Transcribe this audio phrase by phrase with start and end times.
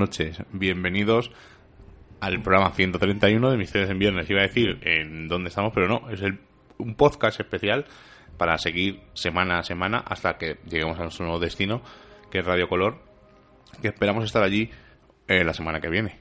[0.00, 1.30] Noches, bienvenidos
[2.20, 4.30] al programa 131 de Misterios en Viernes.
[4.30, 6.38] Iba a decir en dónde estamos, pero no, es el,
[6.78, 7.84] un podcast especial
[8.38, 11.82] para seguir semana a semana hasta que lleguemos a nuestro nuevo destino,
[12.30, 12.96] que es Radio Color,
[13.82, 14.70] que esperamos estar allí
[15.28, 16.16] eh, la semana que viene.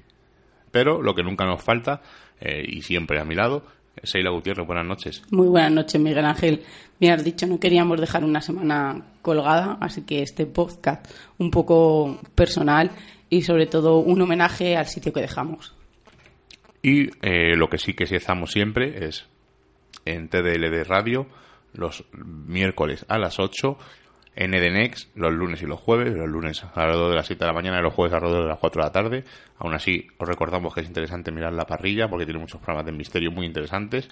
[0.71, 2.02] Pero lo que nunca nos falta,
[2.41, 3.64] eh, y siempre a mi lado,
[4.03, 5.23] Seila Gutiérrez, buenas noches.
[5.31, 6.64] Muy buenas noches, Miguel Ángel.
[6.99, 12.19] Me has dicho, no queríamos dejar una semana colgada, así que este podcast un poco
[12.36, 12.91] personal
[13.30, 15.75] y sobre todo un homenaje al sitio que dejamos.
[16.81, 19.27] Y eh, lo que sí que sí estamos siempre es
[20.05, 21.27] en TDLD Radio
[21.73, 23.77] los miércoles a las 8
[24.36, 27.53] en Edenex los lunes y los jueves, los lunes alrededor de las 7 de la
[27.53, 29.23] mañana y los jueves alrededor de las 4 de la tarde.
[29.58, 32.93] Aún así, os recordamos que es interesante mirar la parrilla porque tiene muchos programas de
[32.93, 34.08] misterio muy interesantes.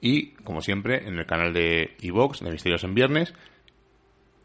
[0.00, 3.34] Y, como siempre, en el canal de iVox de Misterios en Viernes.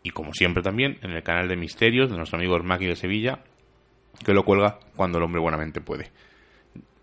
[0.03, 3.39] Y, como siempre, también en el canal de Misterios de nuestro amigo Maki de Sevilla,
[4.23, 6.11] que lo cuelga cuando el hombre buenamente puede.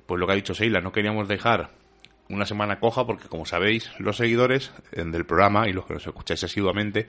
[0.07, 1.71] Pues lo que ha dicho Seila, no queríamos dejar
[2.29, 6.43] una semana coja porque, como sabéis, los seguidores del programa y los que nos escucháis
[6.45, 7.07] asiduamente,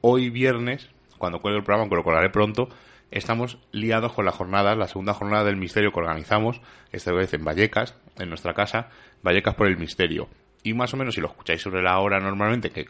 [0.00, 0.88] hoy viernes,
[1.18, 2.68] cuando cuelgue el programa, aunque lo colgaré pronto,
[3.10, 6.60] estamos liados con la jornada, la segunda jornada del misterio que organizamos,
[6.92, 8.88] esta vez en Vallecas, en nuestra casa,
[9.22, 10.28] Vallecas por el Misterio.
[10.62, 12.86] Y más o menos, si lo escucháis sobre la hora normalmente, que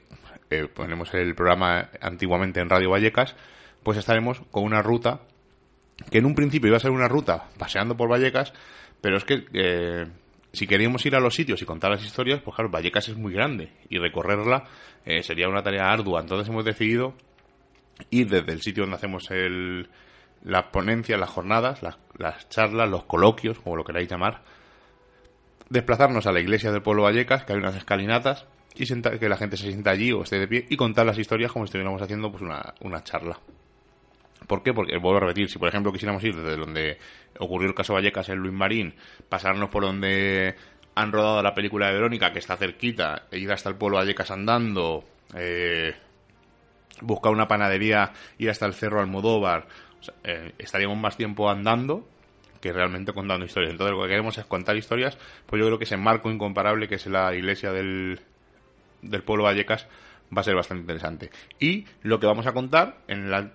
[0.51, 3.35] eh, ponemos el programa antiguamente en Radio Vallecas,
[3.83, 5.21] pues estaremos con una ruta
[6.11, 8.53] que en un principio iba a ser una ruta paseando por Vallecas,
[9.01, 10.07] pero es que eh,
[10.53, 13.33] si queríamos ir a los sitios y contar las historias, pues claro, Vallecas es muy
[13.33, 14.65] grande y recorrerla
[15.05, 16.21] eh, sería una tarea ardua.
[16.21, 17.15] Entonces hemos decidido
[18.11, 19.89] ir desde el sitio donde hacemos el,
[20.45, 24.43] las ponencias, las jornadas, las, charlas, los coloquios, como lo queráis llamar,
[25.69, 29.57] desplazarnos a la iglesia del pueblo Vallecas, que hay unas escalinatas, y que la gente
[29.57, 32.31] se sienta allí o esté de pie y contar las historias como si estuviéramos haciendo
[32.31, 33.39] pues una, una charla.
[34.47, 34.73] ¿Por qué?
[34.73, 36.99] Porque, vuelvo a repetir, si por ejemplo quisiéramos ir desde donde
[37.39, 38.95] ocurrió el caso Vallecas en Luis Marín,
[39.29, 40.55] pasarnos por donde
[40.95, 44.31] han rodado la película de Verónica, que está cerquita, e ir hasta el pueblo Vallecas
[44.31, 45.05] andando,
[45.35, 45.95] eh,
[47.01, 49.67] buscar una panadería, ir hasta el Cerro Almodóvar,
[50.25, 52.07] eh, estaríamos más tiempo andando
[52.61, 53.73] que realmente contando historias.
[53.73, 56.97] Entonces lo que queremos es contar historias, pues yo creo que ese marco incomparable que
[56.97, 58.21] es la iglesia del,
[59.03, 59.87] del pueblo Vallecas
[60.37, 61.31] va a ser bastante interesante.
[61.61, 63.53] Y lo que vamos a contar en la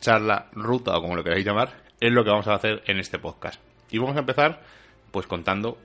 [0.00, 3.18] charla, ruta o como lo queráis llamar, es lo que vamos a hacer en este
[3.18, 3.60] podcast.
[3.90, 4.62] Y vamos a empezar
[5.10, 5.78] pues contando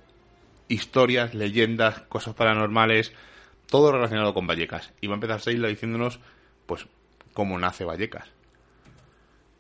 [0.68, 3.14] historias, leyendas, cosas paranormales,
[3.68, 4.92] todo relacionado con Vallecas.
[5.02, 6.20] Y va a empezar Seila diciéndonos
[6.66, 6.88] pues
[7.34, 8.28] cómo nace Vallecas.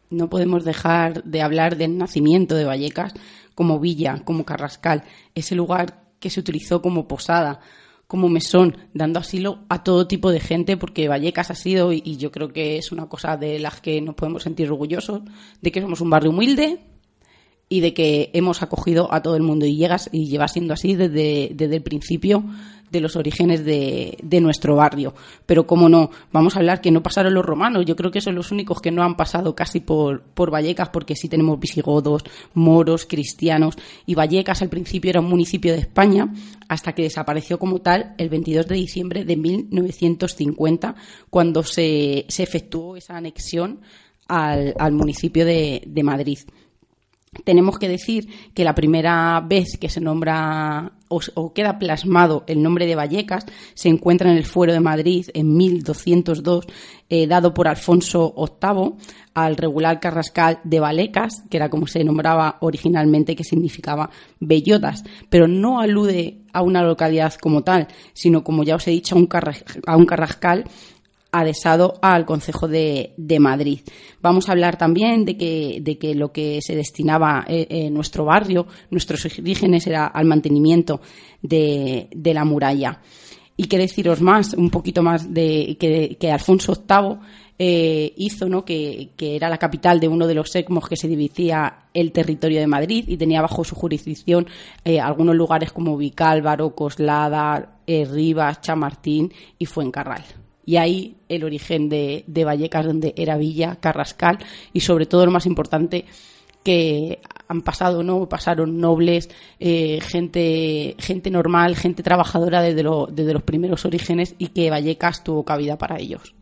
[0.10, 3.14] No podemos dejar de hablar del nacimiento de Vallecas
[3.56, 5.04] como villa, como Carrascal,
[5.34, 7.60] ese lugar que se utilizó como posada,
[8.14, 12.30] como mesón, dando asilo a todo tipo de gente, porque Vallecas ha sido, y yo
[12.30, 15.24] creo que es una cosa de las que nos podemos sentir orgullosos,
[15.64, 16.78] de que somos un barrio humilde
[17.74, 20.94] y de que hemos acogido a todo el mundo y llegas y lleva siendo así
[20.94, 22.44] desde, desde el principio
[22.92, 25.16] de los orígenes de, nuestro barrio.
[25.48, 27.86] Pero cómo no, vamos a hablar que no pasaron los romanos.
[27.88, 31.16] Yo creo que son los únicos que no han pasado casi por, por Vallecas, porque
[31.16, 32.22] sí tenemos visigodos,
[32.54, 33.76] moros, cristianos.
[34.06, 36.32] Y Vallecas al principio era un municipio de España,
[36.68, 40.94] hasta que desapareció como tal el 22 de diciembre de 1950,
[41.32, 43.80] cuando se, se efectuó esa anexión
[44.28, 46.38] al, al municipio de, de Madrid
[47.44, 52.86] tenemos que decir que la primera vez que se nombra o, queda plasmado el nombre
[52.86, 56.66] de Vallecas se encuentra en el Fuero de Madrid en 1202,
[57.10, 58.94] eh, dado por Alfonso VIII
[59.34, 64.10] al regular carrascal de Valecas, que era como se nombraba originalmente, que significaba
[64.40, 69.16] bellotas, pero no alude a una localidad como tal, sino como ya os he dicho,
[69.16, 69.30] a un,
[69.88, 70.66] a un carrascal
[71.34, 73.80] adhesado al Consejo de, Madrid.
[74.22, 78.24] Vamos a hablar también de que, de que lo que se destinaba eh, eh, nuestro
[78.24, 81.02] barrio, nuestros orígenes, era al mantenimiento
[81.42, 83.02] de, la muralla.
[83.58, 87.18] Y qué deciros más, un poquito más de que, Alfonso VIII
[87.58, 88.64] eh, hizo, ¿no?
[88.64, 92.68] Que, era la capital de uno de los secmos que se dividía el territorio de
[92.68, 94.48] Madrid y tenía bajo su jurisdicción
[95.02, 102.86] algunos lugares como Vicálvaro, Coslada, Rivas, Chamartín y Fuencarral y ahí el origen de, Vallecas,
[102.86, 104.40] donde era Villa, Carrascal
[104.72, 106.06] y sobre todo lo más importante
[106.64, 107.20] que
[107.50, 108.30] han pasado, ¿no?
[108.30, 109.30] Pasaron nobles,
[109.60, 115.44] eh, gente, gente normal, gente trabajadora desde, desde los primeros orígenes y que Vallecas tuvo
[115.44, 116.34] cabida para ellos.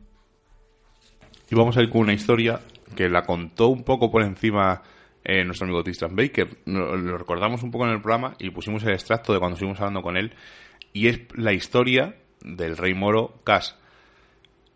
[1.50, 2.62] Y vamos a ir con una historia
[2.96, 4.84] que la contó un poco por encima
[5.24, 6.60] eh, nuestro amigo Tristan Baker.
[6.66, 10.02] Lo recordamos un poco en el programa y pusimos el extracto de cuando estuvimos hablando
[10.04, 10.34] con él.
[10.94, 13.81] Y es la historia del rey moro Cas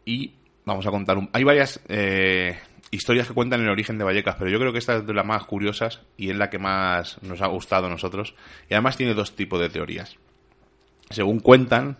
[0.05, 0.33] y
[0.65, 1.29] vamos a contar un...
[1.33, 2.57] Hay varias eh,
[2.91, 5.25] historias que cuentan el origen de Vallecas, pero yo creo que esta es de las
[5.25, 8.35] más curiosas y es la que más nos ha gustado a nosotros.
[8.69, 10.17] Y además tiene dos tipos de teorías.
[11.09, 11.97] Según cuentan,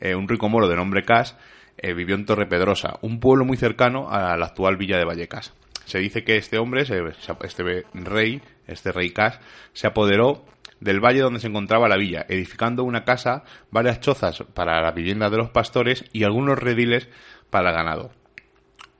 [0.00, 1.36] eh, un rico moro de nombre Cas
[1.76, 5.52] eh, vivió en Torre Pedrosa, un pueblo muy cercano a la actual villa de Vallecas.
[5.84, 9.38] Se dice que este hombre, este rey, este rey Cas,
[9.74, 10.44] se apoderó
[10.80, 15.30] del valle donde se encontraba la villa, edificando una casa, varias chozas para la vivienda
[15.30, 17.08] de los pastores y algunos rediles
[17.50, 18.10] para el ganado.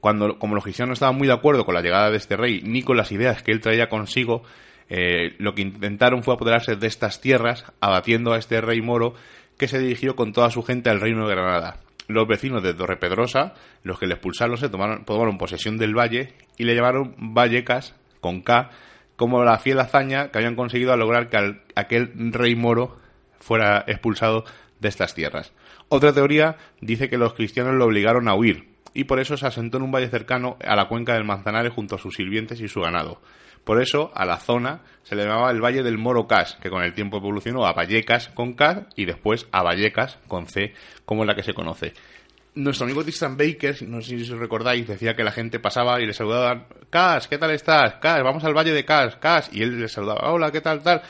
[0.01, 2.61] Cuando, como los cristianos no estaban muy de acuerdo con la llegada de este rey
[2.63, 4.43] ni con las ideas que él traía consigo,
[4.89, 9.15] eh, lo que intentaron fue apoderarse de estas tierras, abatiendo a este rey moro
[9.57, 11.79] que se dirigió con toda su gente al reino de Granada.
[12.07, 16.65] Los vecinos de Torrepedrosa, los que le expulsaron, se tomaron, tomaron posesión del valle y
[16.65, 18.71] le llamaron Vallecas, con K,
[19.17, 22.97] como la fiel hazaña que habían conseguido lograr que aquel rey moro
[23.39, 24.45] fuera expulsado
[24.81, 25.53] de estas tierras.
[25.89, 29.77] Otra teoría dice que los cristianos lo obligaron a huir y por eso se asentó
[29.77, 32.81] en un valle cercano a la cuenca del Manzanares junto a sus sirvientes y su
[32.81, 33.21] ganado.
[33.65, 36.83] Por eso a la zona se le llamaba el Valle del Moro Cas, que con
[36.83, 40.75] el tiempo evolucionó a Vallecas con K y después a Vallecas con C,
[41.07, 41.95] como es la que se conoce
[42.55, 46.07] nuestro amigo Tristan Baker, no sé si os recordáis, decía que la gente pasaba y
[46.07, 47.97] le saludaban, Cas, ¿qué tal estás?
[47.97, 51.03] Cas, vamos al valle de Cas, Cas, y él le saludaba, hola, ¿qué tal, tal?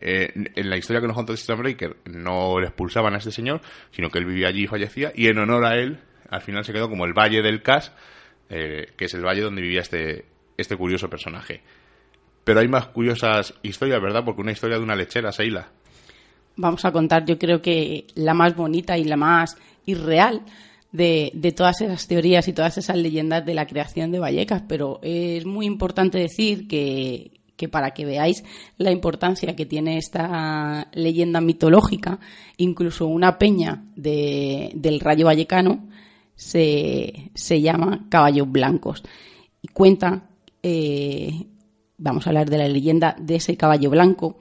[0.00, 3.60] Eh, en la historia que nos contó Tristan Baker no le expulsaban a este señor,
[3.90, 6.00] sino que él vivía allí y fallecía, y en honor a él,
[6.30, 7.92] al final se quedó como el valle del Cas,
[8.50, 11.62] eh, que es el valle donde vivía este, este curioso personaje.
[12.42, 14.24] Pero hay más curiosas historias, ¿verdad?
[14.24, 15.68] Porque una historia de una lechera, Seila.
[16.56, 19.56] Vamos a contar, yo creo que la más bonita y la más
[19.86, 20.42] irreal
[20.92, 25.44] de, todas esas teorías y todas esas leyendas de la creación de Vallecas, pero es
[25.44, 27.32] muy importante decir que,
[27.70, 28.44] para que veáis
[28.76, 32.20] la importancia que tiene esta leyenda mitológica,
[32.56, 35.88] incluso una peña del Rayo Vallecano
[36.34, 37.30] se,
[37.60, 39.02] llama Caballos Blancos.
[39.60, 40.30] Y cuenta,
[40.62, 41.46] eh,
[41.98, 44.38] vamos a hablar de la leyenda de ese caballo blanco,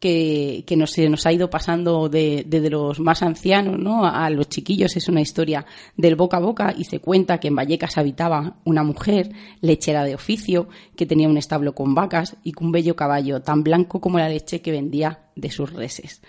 [0.00, 4.06] que, que nos, nos ha ido pasando de, de, los más ancianos ¿no?
[4.06, 4.96] a los chiquillos.
[4.96, 8.82] Es una historia del boca a boca y se cuenta que en Vallecas habitaba una
[8.82, 13.42] mujer lechera de oficio que tenía un establo con vacas y con un bello caballo
[13.42, 16.22] tan blanco como la leche que vendía de sus reses.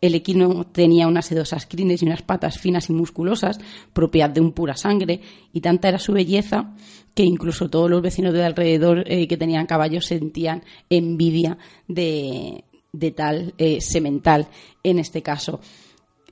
[0.00, 3.58] El equino tenía unas sedosas crines y unas patas finas y musculosas,
[3.92, 5.20] propias de un pura sangre,
[5.52, 6.74] y tanta era su belleza
[7.14, 11.56] que incluso todos los vecinos de alrededor eh, que tenían caballos sentían envidia
[11.88, 12.64] de,
[12.98, 14.48] de tal eh, semental
[14.82, 15.60] en este caso.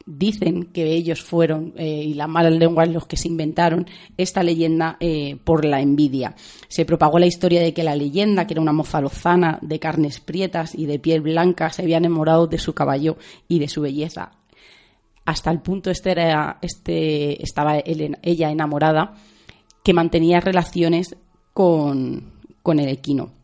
[0.06, 3.86] Dicen que ellos fueron, eh, y las malas lenguas, los que se inventaron
[4.18, 6.34] esta leyenda eh, por la envidia.
[6.68, 10.20] Se propagó la historia de que la leyenda, que era una moza lozana de carnes
[10.20, 13.16] prietas y de piel blanca, se había enamorado de su caballo
[13.48, 14.32] y de su belleza.
[15.24, 19.14] Hasta el punto este era, este, estaba ella enamorada,
[19.82, 21.16] que mantenía relaciones
[21.54, 23.43] con, con el equino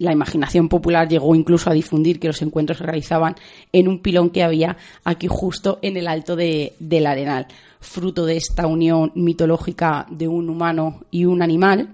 [0.00, 3.36] la imaginación popular llegó incluso a difundir que los encuentros se realizaban
[3.70, 7.46] en un pilón que había aquí justo en el alto de, del arenal.
[7.80, 11.90] Fruto de esta unión mitológica de un humano y un animal,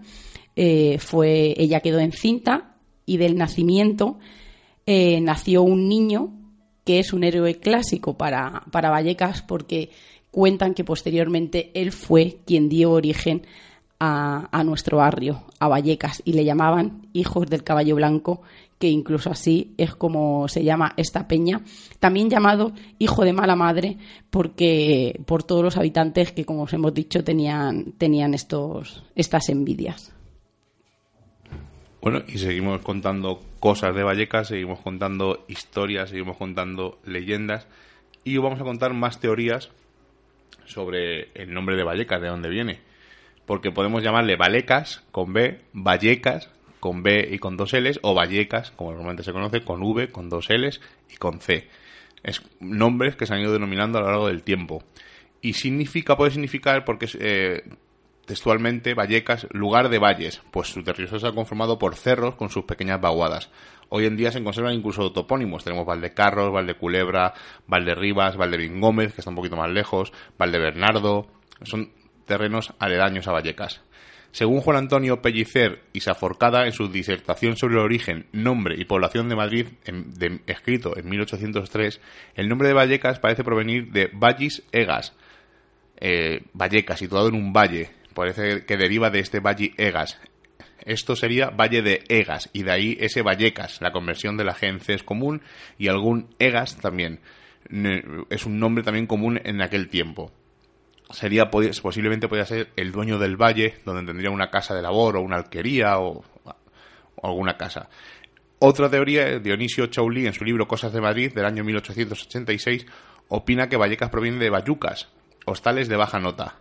[0.55, 4.19] eh, fue, ella quedó encinta y del nacimiento
[4.87, 6.33] eh, nació un niño
[6.85, 9.91] que es un héroe clásico para, para Vallecas porque
[10.31, 13.43] cuentan que posteriormente él fue quien dio origen
[13.99, 18.43] a, nuestro barrio, a Vallecas, y le llamaban Hijos del Caballo Blanco,
[18.79, 21.63] que incluso así es como se llama esta peña,
[21.99, 23.97] también llamado Hijo de Mala Madre,
[24.29, 30.13] porque por todos los habitantes que, como os hemos dicho, tenían, tenían estos, estas envidias.
[32.03, 37.67] Bueno, y seguimos contando cosas de Vallecas, seguimos contando historias, seguimos contando leyendas,
[38.25, 39.71] y vamos a contar más teorías
[40.67, 42.96] sobre el nombre de Vallecas, de dónde viene
[43.47, 46.51] porque podemos llamarle Valecas con B, Vallecas
[46.81, 50.29] con B y con dos L's, o Vallecas, como normalmente se conoce, con V, con
[50.29, 51.69] dos L's y con C.
[52.23, 54.83] Es nombres que se han ido denominando a lo largo del tiempo.
[55.41, 57.63] Y significa, puede significar, porque eh,
[58.27, 63.01] textualmente Vallecas, lugar de valles, pues su territorio está conformado por cerros con sus pequeñas
[63.01, 63.51] vaguadas.
[63.89, 65.63] Hoy en día se conservan incluso topónimos.
[65.63, 67.35] Tenemos Valdecarros, Valdeculebra,
[67.69, 71.29] Valderribas, Valdevingómez, que está un poquito más lejos, Valdebernardo.
[71.63, 71.93] Son
[72.27, 73.83] terrenos aledaños a Vallecas.
[74.33, 79.31] Según Juan Antonio Pellicer y Saforcada en su disertación sobre el origen, nombre y población
[79.31, 79.67] de Madrid,
[80.47, 82.01] escrito en 1803,
[82.35, 85.15] el nombre de Vallecas parece provenir de Vallis Egas,
[85.99, 90.21] eh, Vallecas, situado en un valle, parece que deriva de este Valle Egas.
[90.85, 94.69] Esto sería Valle de Egas, y de ahí ese Vallecas, la conversión de la G
[94.69, 95.41] en C es común,
[95.79, 97.21] y algún Egas también.
[98.29, 100.31] Es un nombre también común en aquel tiempo.
[101.11, 105.23] Sería posiblemente podría ser el dueño del valle, donde tendría una casa de labor o
[105.23, 106.25] una alquería o,
[107.23, 107.89] alguna casa.
[108.59, 112.87] Otra teoría, Dionisio Chaulí, en su libro Cosas de Madrid, del año 1886,
[113.29, 115.09] opina que Vallecas proviene de bayucas,
[115.45, 116.57] hostales de baja nota.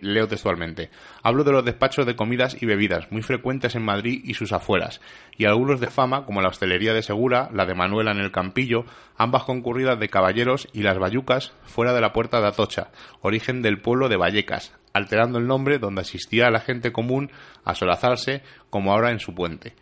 [0.00, 0.90] Leo textualmente.
[1.22, 5.00] Hablo de los despachos de comidas y bebidas, muy frecuentes en Madrid y sus afueras,
[5.36, 8.84] y algunos de fama, como la hostelería de Segura, la de Manuela en el Campillo,
[9.16, 13.80] ambas concurridas de caballeros y las bayucas fuera de la puerta de Atocha, origen del
[13.80, 17.30] pueblo de Vallecas, alterando el nombre donde asistía la gente común
[17.64, 19.74] a solazarse, como ahora en su puente.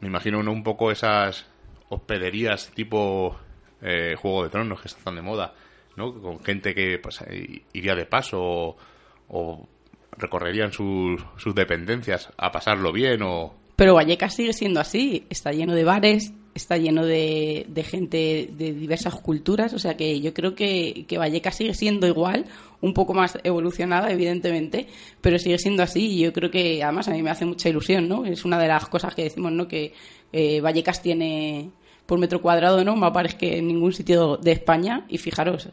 [0.00, 1.46] Me imagino uno un poco esas
[1.88, 3.38] hospederías tipo
[3.82, 5.54] eh, Juego de Tronos que están de moda,
[5.96, 6.12] ¿no?
[6.20, 7.22] Con gente que pues,
[7.72, 8.76] iría de paso
[10.16, 11.22] recorrerían sus,
[11.54, 13.54] dependencias a pasarlo bien o...
[13.76, 19.14] Pero Vallecas sigue siendo así, está lleno de bares, está lleno de, gente de diversas
[19.14, 22.44] culturas, o sea que yo creo que, que, Vallecas sigue siendo igual,
[22.82, 24.86] un poco más evolucionada, evidentemente,
[25.22, 28.06] pero sigue siendo así y yo creo que además a mí me hace mucha ilusión,
[28.06, 28.26] ¿no?
[28.26, 29.66] Es una de las cosas que decimos, ¿no?
[29.66, 29.94] Que
[30.30, 31.70] eh, Vallecas tiene
[32.04, 32.96] por metro cuadrado, ¿no?
[32.96, 35.70] Más pares que en ningún sitio de España y fijaros,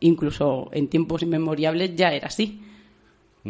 [0.00, 2.60] incluso en tiempos inmemoriales ya era así.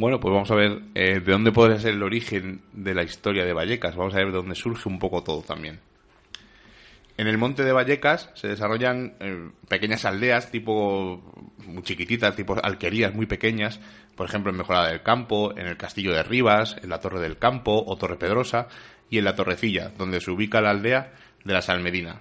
[0.01, 3.45] Bueno, pues vamos a ver eh, de dónde podría ser el origen de la historia
[3.45, 3.97] de Vallecas.
[3.97, 5.81] Vamos a ver de dónde surge un poco todo también.
[7.17, 11.21] En el monte de Vallecas se desarrollan eh, pequeñas aldeas tipo
[11.67, 13.81] muy chiquititas, tipo alquerías muy pequeñas,
[14.15, 17.37] por ejemplo en Mejorada del Campo, en el Castillo de Rivas, en la Torre del
[17.37, 18.69] Campo o Torre Pedrosa
[19.11, 21.13] y en la Torrecilla, donde se ubica la aldea
[21.45, 22.21] de la Salmedina.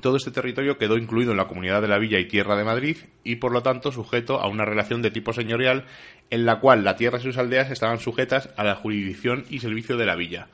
[0.00, 2.96] Todo este territorio quedó incluido en la comunidad de la Villa y Tierra de Madrid
[3.24, 5.84] y por lo tanto sujeto a una relación de tipo señorial
[6.32, 9.96] en la cual la tierra y sus aldeas estaban sujetas a la jurisdicción y servicio
[9.96, 10.48] de la villa,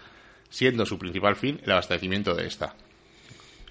[0.51, 2.75] siendo su principal fin el abastecimiento de esta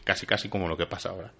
[0.07, 1.33] casi casi como lo que pasa ahora.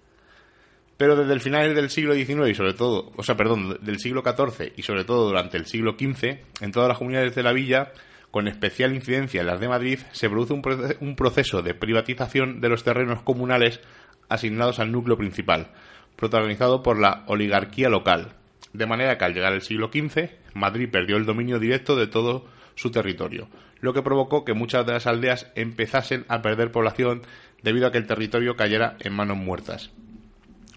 [0.98, 4.22] Pero desde el final del siglo XIX y sobre todo, o sea, perdón, del siglo
[4.22, 7.92] XIV y sobre todo durante el siglo XV, en todas las comunidades de la villa,
[8.30, 12.84] con especial incidencia en las de Madrid, se produce un, proceso de privatización de los
[12.84, 13.80] terrenos comunales
[14.28, 15.68] asignados al núcleo principal,
[16.16, 18.34] protagonizado por la oligarquía local.
[18.78, 22.46] De manera que al llegar el siglo XV, Madrid perdió el dominio directo de todo
[22.76, 23.48] su territorio,
[23.80, 27.22] lo que provocó que muchas de las aldeas empezasen a perder población
[27.60, 29.90] debido a que el territorio cayera en manos muertas.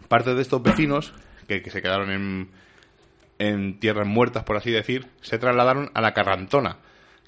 [0.07, 1.13] Parte de estos vecinos,
[1.47, 2.49] que, se quedaron en,
[3.37, 6.77] en, tierras muertas, por así decir, se trasladaron a la Carrantona,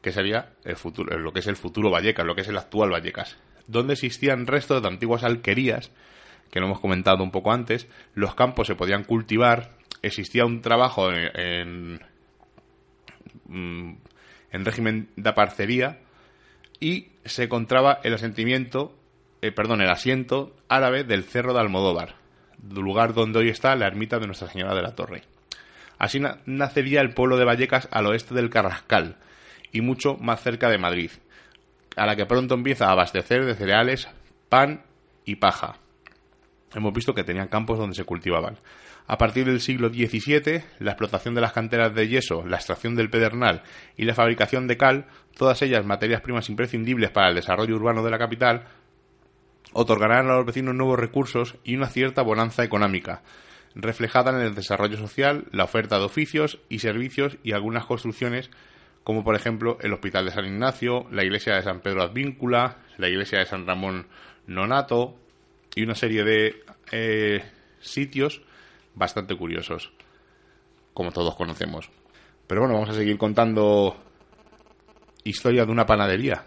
[0.01, 2.89] que sería el futuro, lo que es el futuro Vallecas, lo que es el actual
[2.89, 3.37] Vallecas,
[3.67, 5.91] donde existían restos de antiguas alquerías,
[6.49, 11.11] que lo hemos comentado un poco antes, los campos se podían cultivar, existía un trabajo
[11.11, 11.99] en,
[13.49, 13.99] en,
[14.51, 15.99] en régimen de parcería
[16.79, 18.95] y se encontraba el asentimiento
[19.43, 22.15] eh, perdón, el asiento árabe del Cerro de Almodóvar,
[22.73, 25.23] lugar donde hoy está la ermita de Nuestra Señora de la Torre.
[25.99, 29.17] Así nacería el pueblo de Vallecas al oeste del Carrascal
[29.73, 31.11] y mucho más cerca de Madrid,
[31.97, 34.07] a la que pronto empieza a abastecer de cereales,
[34.47, 34.85] pan
[35.25, 35.75] y paja.
[36.73, 38.57] Hemos visto que tenían campos donde se cultivaban.
[39.05, 43.09] A partir del siglo XVII, la explotación de las canteras de yeso, la extracción del
[43.09, 43.63] pedernal
[43.97, 48.11] y la fabricación de cal, todas ellas materias primas imprescindibles para el desarrollo urbano de
[48.11, 48.65] la capital,
[49.73, 53.23] otorgarán a los vecinos nuevos recursos y una cierta bonanza económica,
[53.75, 58.49] reflejada en el desarrollo social, la oferta de oficios y servicios y algunas construcciones
[59.03, 63.09] como por ejemplo el Hospital de San Ignacio, la Iglesia de San Pedro Advíncula, la
[63.09, 64.07] Iglesia de San Ramón
[64.47, 65.15] Nonato
[65.75, 67.43] y una serie de eh,
[67.81, 68.41] sitios
[68.95, 69.91] bastante curiosos,
[70.93, 71.89] como todos conocemos.
[72.47, 73.95] Pero bueno, vamos a seguir contando
[75.23, 76.45] historia de una panadería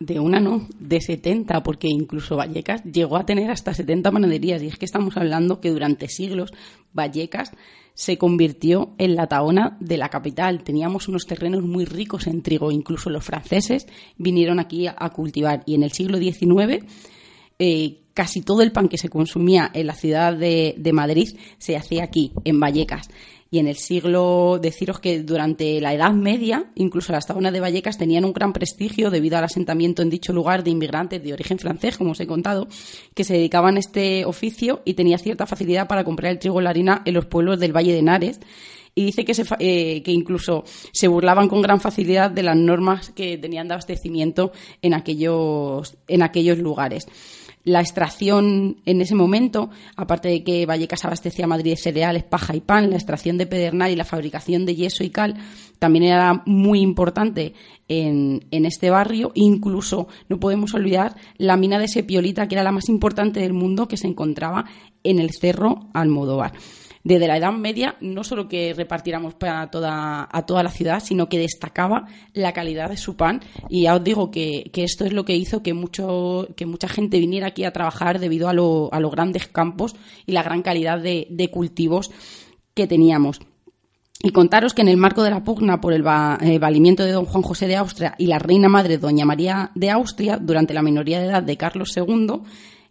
[0.00, 4.62] de una no, de 70, porque incluso Vallecas llegó a tener hasta 70 panaderías.
[4.62, 6.52] Y es que estamos hablando que durante siglos
[6.94, 7.52] Vallecas
[7.92, 10.64] se convirtió en la taona de la capital.
[10.64, 12.72] Teníamos unos terrenos muy ricos en trigo.
[12.72, 15.62] Incluso los franceses vinieron aquí a, cultivar.
[15.66, 16.82] Y en el siglo XIX,
[17.60, 22.04] eh, casi todo el pan que se consumía en la ciudad de, Madrid se hacía
[22.04, 23.08] aquí, en Vallecas.
[23.52, 27.98] Y en el siglo, deciros que durante la Edad Media, incluso las tabernas de Vallecas
[27.98, 31.98] tenían un gran prestigio debido al asentamiento en dicho lugar de inmigrantes de origen francés,
[31.98, 32.66] como os he contado,
[33.14, 36.64] que se dedicaban a este oficio y tenía cierta facilidad para comprar el trigo y
[36.64, 38.40] la harina en los pueblos del Valle de Henares
[38.94, 43.10] y dice que, se, eh, que incluso se burlaban con gran facilidad de las normas
[43.10, 44.52] que tenían de abastecimiento
[44.82, 47.06] en aquellos, en aquellos lugares
[47.64, 52.56] la extracción en ese momento, aparte de que Vallecas abastecía a Madrid de cereales, paja
[52.56, 55.36] y pan, la extracción de pedernal y la fabricación de yeso y cal
[55.78, 57.54] también era muy importante
[57.88, 59.32] en, en este barrio.
[59.34, 63.88] Incluso no podemos olvidar la mina de Sepiolita, que era la más importante del mundo,
[63.88, 64.66] que se encontraba
[65.02, 66.52] en el cerro Almodóvar.
[67.02, 71.28] Desde la Edad Media no solo que repartiéramos para toda, a toda la ciudad, sino
[71.28, 73.40] que destacaba la calidad de su pan.
[73.68, 77.18] Y ya os digo que, esto es lo que hizo que, mucho, que mucha gente
[77.18, 79.94] viniera aquí a trabajar debido a, a los grandes campos
[80.26, 82.10] y la gran calidad de, cultivos
[82.74, 83.40] que teníamos.
[84.22, 87.42] Y contaros que en el marco de la pugna por el valimiento de don Juan
[87.42, 91.26] José de Austria y la reina madre doña María de Austria durante la minoría de
[91.26, 92.42] edad de Carlos II,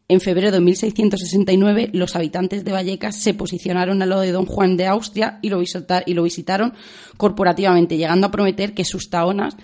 [0.09, 4.75] en febrero de 1669, los habitantes de Vallecas se posicionaron al lado de don Juan
[4.75, 6.73] de Austria y lo, visitaron
[7.15, 9.55] corporativamente, llegando a prometer que sus taonas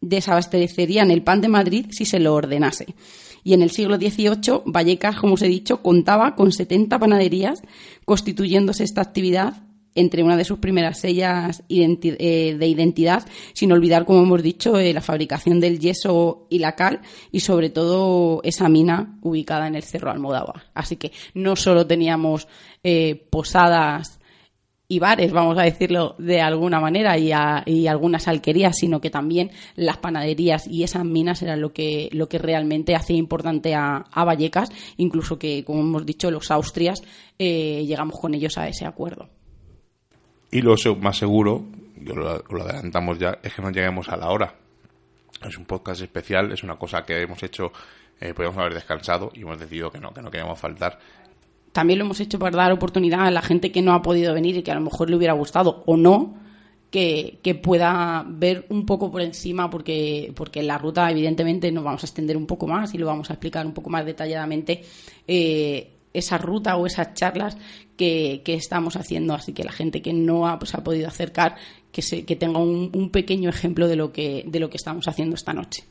[0.00, 2.94] desabastecerían el pan de Madrid si se lo ordenase.
[3.42, 7.62] Y en el siglo XVIII, Vallecas, como os he dicho, contaba con 70 panaderías,
[8.04, 9.67] constituyéndose esta actividad
[9.98, 14.92] entre una de sus primeras sellas eh, de identidad, sin olvidar, como hemos dicho, eh,
[14.92, 17.00] la fabricación del yeso y la cal
[17.32, 20.62] y sobre todo esa mina ubicada en el Cerro Almodóvar.
[20.72, 22.46] Así que no solo teníamos
[22.84, 24.20] eh, posadas
[24.86, 27.32] y bares, vamos a decirlo de alguna manera, y,
[27.88, 32.38] algunas alquerías, sino que también las panaderías y esas minas eran lo que, lo que
[32.38, 37.02] realmente hacía importante a, Vallecas, incluso que, como hemos dicho, los Austrias
[37.38, 39.28] llegamos con ellos a ese acuerdo.
[40.50, 41.64] Y lo más seguro,
[41.96, 44.54] yo lo, adelantamos ya, es que no lleguemos a la hora.
[45.46, 47.72] Es un podcast especial, es una cosa que hemos hecho,
[48.20, 50.98] eh, podemos haber descansado y hemos decidido que no, que no queríamos faltar.
[51.72, 54.56] También lo hemos hecho para dar oportunidad a la gente que no ha podido venir
[54.56, 56.34] y que a lo mejor le hubiera gustado o no,
[56.90, 62.06] que, pueda ver un poco por encima, porque, porque la ruta, evidentemente, nos vamos a
[62.06, 64.82] extender un poco más y lo vamos a explicar un poco más detalladamente.
[65.26, 67.56] Eh, esa ruta o esas charlas
[67.96, 69.34] que, estamos haciendo.
[69.34, 71.56] Así que la gente que no ha, pues, ha podido acercar,
[71.92, 75.34] que, se, que tenga un, pequeño ejemplo de lo, que, de lo que estamos haciendo
[75.34, 75.84] esta noche.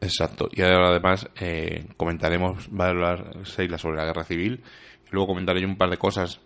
[0.00, 0.48] Exacto.
[0.52, 4.62] Y ahora además eh, comentaremos, va a hablar Seila sobre la guerra civil.
[5.06, 6.40] Y luego comentaré yo un par de cosas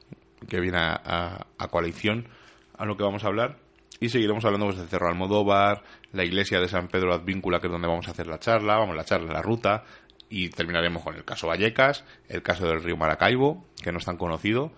[0.48, 2.28] que vienen a, coalición
[2.76, 3.58] a lo que vamos a hablar.
[4.00, 7.72] Y seguiremos hablando pues, de Cerro Almodóvar, la iglesia de San Pedro Advíncula, que es
[7.72, 9.84] donde vamos a hacer la charla, vamos a la charla, la ruta,
[10.32, 14.16] y terminaremos con el caso Vallecas, el caso del río Maracaibo, que no es tan
[14.16, 14.72] conocido,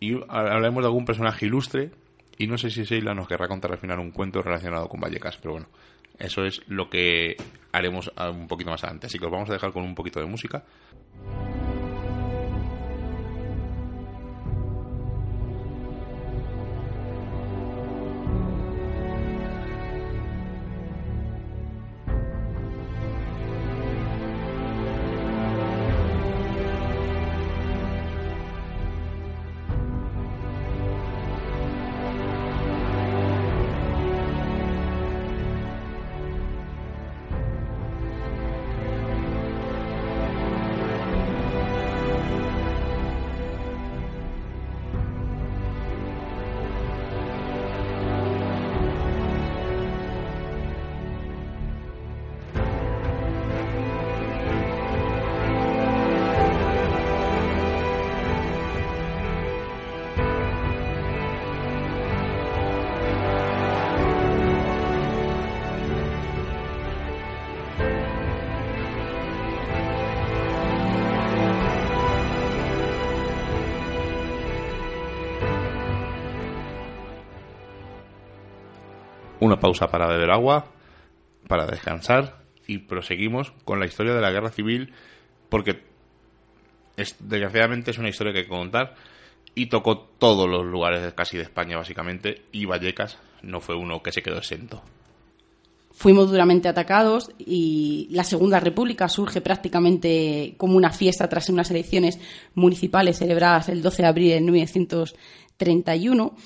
[0.00, 1.92] y hablaremos de algún personaje ilustre,
[2.38, 5.36] y no sé si Sheila nos querrá contar al final un cuento relacionado con Vallecas,
[5.36, 5.68] pero bueno,
[6.18, 7.36] eso es lo que
[7.70, 9.06] haremos un poquito más adelante.
[9.06, 10.64] Así que os vamos a dejar con un poquito de música.
[79.50, 80.66] Una pausa para beber agua,
[81.48, 84.92] para descansar y proseguimos con la historia de la guerra civil
[85.48, 85.82] porque
[86.96, 88.94] es, desgraciadamente es una historia que hay que contar
[89.56, 94.12] y tocó todos los lugares casi de España básicamente y Vallecas no fue uno que
[94.12, 94.82] se quedó exento.
[95.90, 102.20] Fuimos duramente atacados y la Segunda República surge prácticamente como una fiesta tras unas elecciones
[102.54, 106.36] municipales celebradas el 12 de abril de 1931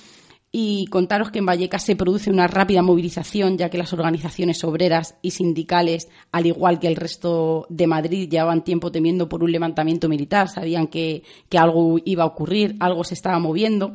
[0.57, 5.17] y contaros que en Vallecas se produce una rápida movilización, ya que las organizaciones obreras
[5.21, 10.09] y sindicales, al igual que el resto de Madrid, llevaban tiempo temiendo por un levantamiento
[10.09, 11.25] militar, sabían que,
[11.59, 13.95] algo iba a ocurrir, algo se estaba moviendo.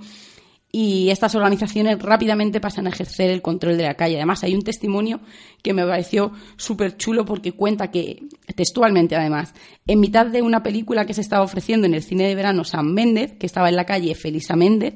[0.69, 4.17] Y estas organizaciones rápidamente pasan a ejercer el control de la calle.
[4.17, 5.21] Además, hay un testimonio
[5.63, 9.53] que me pareció súper chulo porque cuenta que, textualmente además,
[9.87, 12.93] en mitad de una película que se estaba ofreciendo en el cine de verano San
[12.93, 14.95] Méndez, que estaba en la calle Felisa Méndez,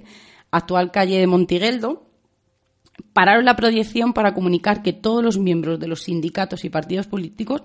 [0.54, 2.06] actual calle de Montigueldo,
[3.12, 7.63] pararon la proyección para comunicar que todos los miembros de los sindicatos y partidos políticos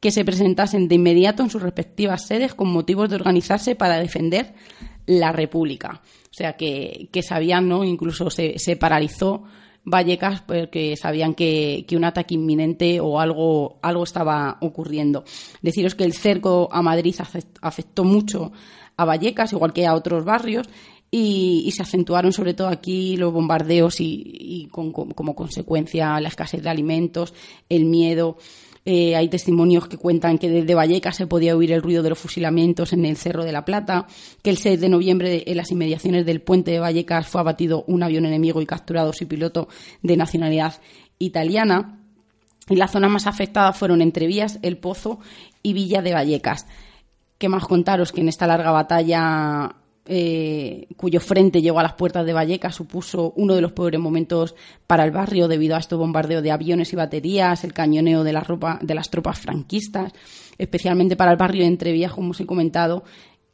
[0.00, 4.52] que se presentasen de inmediato en sus respectivas sedes con motivos de organizarse para defender
[5.06, 6.02] la República.
[6.30, 7.84] O sea, que, sabían, ¿no?
[7.84, 9.44] Incluso se, paralizó
[9.84, 15.24] Vallecas porque sabían que, un ataque inminente o algo, algo estaba ocurriendo.
[15.62, 17.14] Deciros que el cerco a Madrid
[17.62, 18.52] afectó mucho
[18.96, 20.68] a Vallecas, igual que a otros barrios,
[21.16, 27.34] y, se acentuaron sobre todo aquí los bombardeos y, como consecuencia la escasez de alimentos,
[27.68, 28.36] el miedo.
[28.84, 32.18] Eh, hay testimonios que cuentan que desde Vallecas se podía oír el ruido de los
[32.18, 34.08] fusilamientos en el Cerro de la Plata,
[34.42, 38.02] que el 6 de noviembre en las inmediaciones del puente de Vallecas fue abatido un
[38.02, 39.68] avión enemigo y capturado su piloto
[40.02, 40.80] de nacionalidad
[41.20, 42.00] italiana.
[42.68, 45.20] Y las zonas más afectadas fueron Entrevías, El Pozo
[45.62, 46.66] y Villa de Vallecas.
[47.38, 52.26] ¿Qué más contaros que en esta larga batalla eh, cuyo frente llegó a las puertas
[52.26, 54.54] de Vallecas, supuso uno de los peores momentos
[54.86, 58.40] para el barrio debido a este bombardeo de aviones y baterías, el cañoneo de, la
[58.40, 60.12] ropa, de las tropas franquistas,
[60.58, 63.04] especialmente para el barrio de Entrevías, como os he comentado,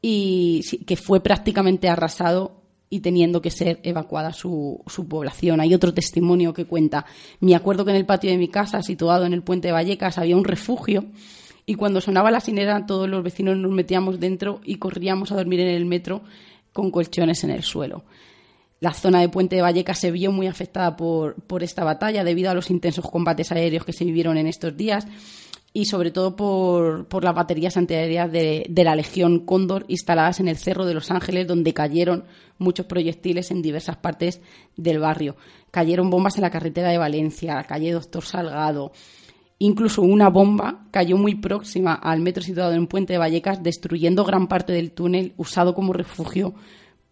[0.03, 2.57] y que fue prácticamente arrasado
[2.89, 5.61] y teniendo que ser evacuada su, su, población.
[5.61, 7.07] Hay otro testimonio que cuenta,
[7.39, 10.19] me acuerdo que en el patio de mi casa, situado en el puente de Vallecas,
[10.19, 11.05] había un refugio
[11.67, 15.61] y cuando sonaba la sinera todos los vecinos nos metíamos dentro y corríamos a dormir
[15.61, 16.23] en el metro
[16.73, 18.05] con colchones en el suelo.
[18.81, 22.55] La zona de Puente de Vallecas se vio muy afectada por, esta batalla debido a
[22.55, 25.07] los intensos combates aéreos que se vivieron en estos días
[25.75, 30.57] y sobre todo por, las baterías antiaéreas de, de, la Legión Cóndor instaladas en el
[30.57, 32.25] Cerro de los Ángeles, donde cayeron
[32.59, 34.41] muchos proyectiles en diversas partes
[34.77, 35.37] del barrio.
[35.71, 38.93] Cayeron bombas en la carretera de Valencia, calle Doctor Salgado,
[39.63, 44.49] Incluso una bomba cayó muy próxima al metro situado en Puente de Vallecas, destruyendo gran
[44.49, 46.55] parte del túnel usado como refugio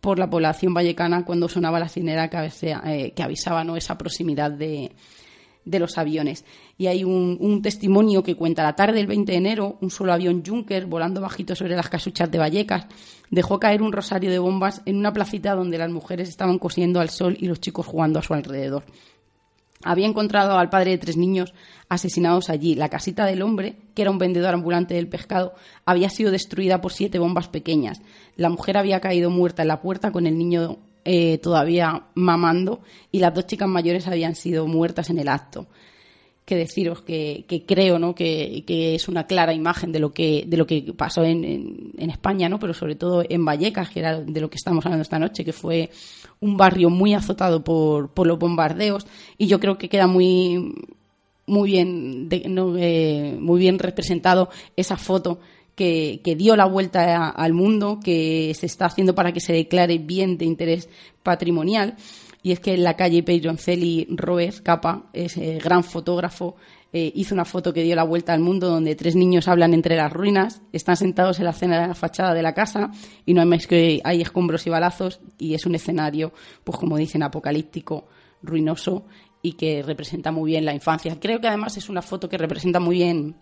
[0.01, 3.77] por la población vallecana cuando sonaba la que, eh, avisaba ¿no?
[3.77, 4.93] esa proximidad de,
[5.67, 6.47] los aviones.
[6.79, 10.43] Y hay un, testimonio que cuenta la tarde del 20 de enero, un solo avión
[10.43, 12.87] Junker volando bajito sobre las casuchas de Vallecas
[13.31, 17.11] dejó caer un rosario de bombas en una placita donde las mujeres estaban cosiendo al
[17.11, 18.85] sol y los chicos jugando a su alrededor
[19.85, 21.55] había encontrado al padre de tres niños
[21.89, 22.75] asesinados allí.
[22.75, 26.93] La casita del hombre, que era un vendedor ambulante del pescado, había sido destruida por
[26.93, 28.03] siete bombas pequeñas.
[28.37, 33.21] La mujer había caído muerta en la puerta con el niño eh, todavía mamando y
[33.21, 35.67] las dos chicas mayores habían sido muertas en el acto
[36.49, 38.15] que deciros que, creo ¿no?
[38.15, 42.49] Que, es una clara imagen de lo que, de lo que pasó en, en, España,
[42.49, 42.59] ¿no?
[42.59, 45.53] pero sobre todo en Vallecas, que era de lo que estamos hablando esta noche, que
[45.53, 45.91] fue
[46.41, 50.75] un barrio muy azotado por, por los bombardeos y yo creo que queda muy,
[51.47, 55.41] muy, bien, eh, muy bien representado esa foto
[55.79, 60.37] que, dio la vuelta al mundo, que se está haciendo para que se declare bien
[60.37, 60.89] de interés
[61.23, 61.97] patrimonial.
[62.43, 66.57] Y es que en la calle Pedroncelli Robert Capa, ese gran fotógrafo,
[66.93, 69.97] eh, hizo una foto que dio la vuelta al mundo donde tres niños hablan entre
[69.97, 72.91] las ruinas, están sentados en la cena de la fachada de la casa
[73.27, 76.33] y no hay más que hay escombros y balazos y es un escenario,
[76.65, 78.07] pues como dicen, apocalíptico,
[78.43, 79.05] ruinoso
[79.43, 81.19] y que representa muy bien la infancia.
[81.21, 83.37] Creo que además es una foto que representa muy bien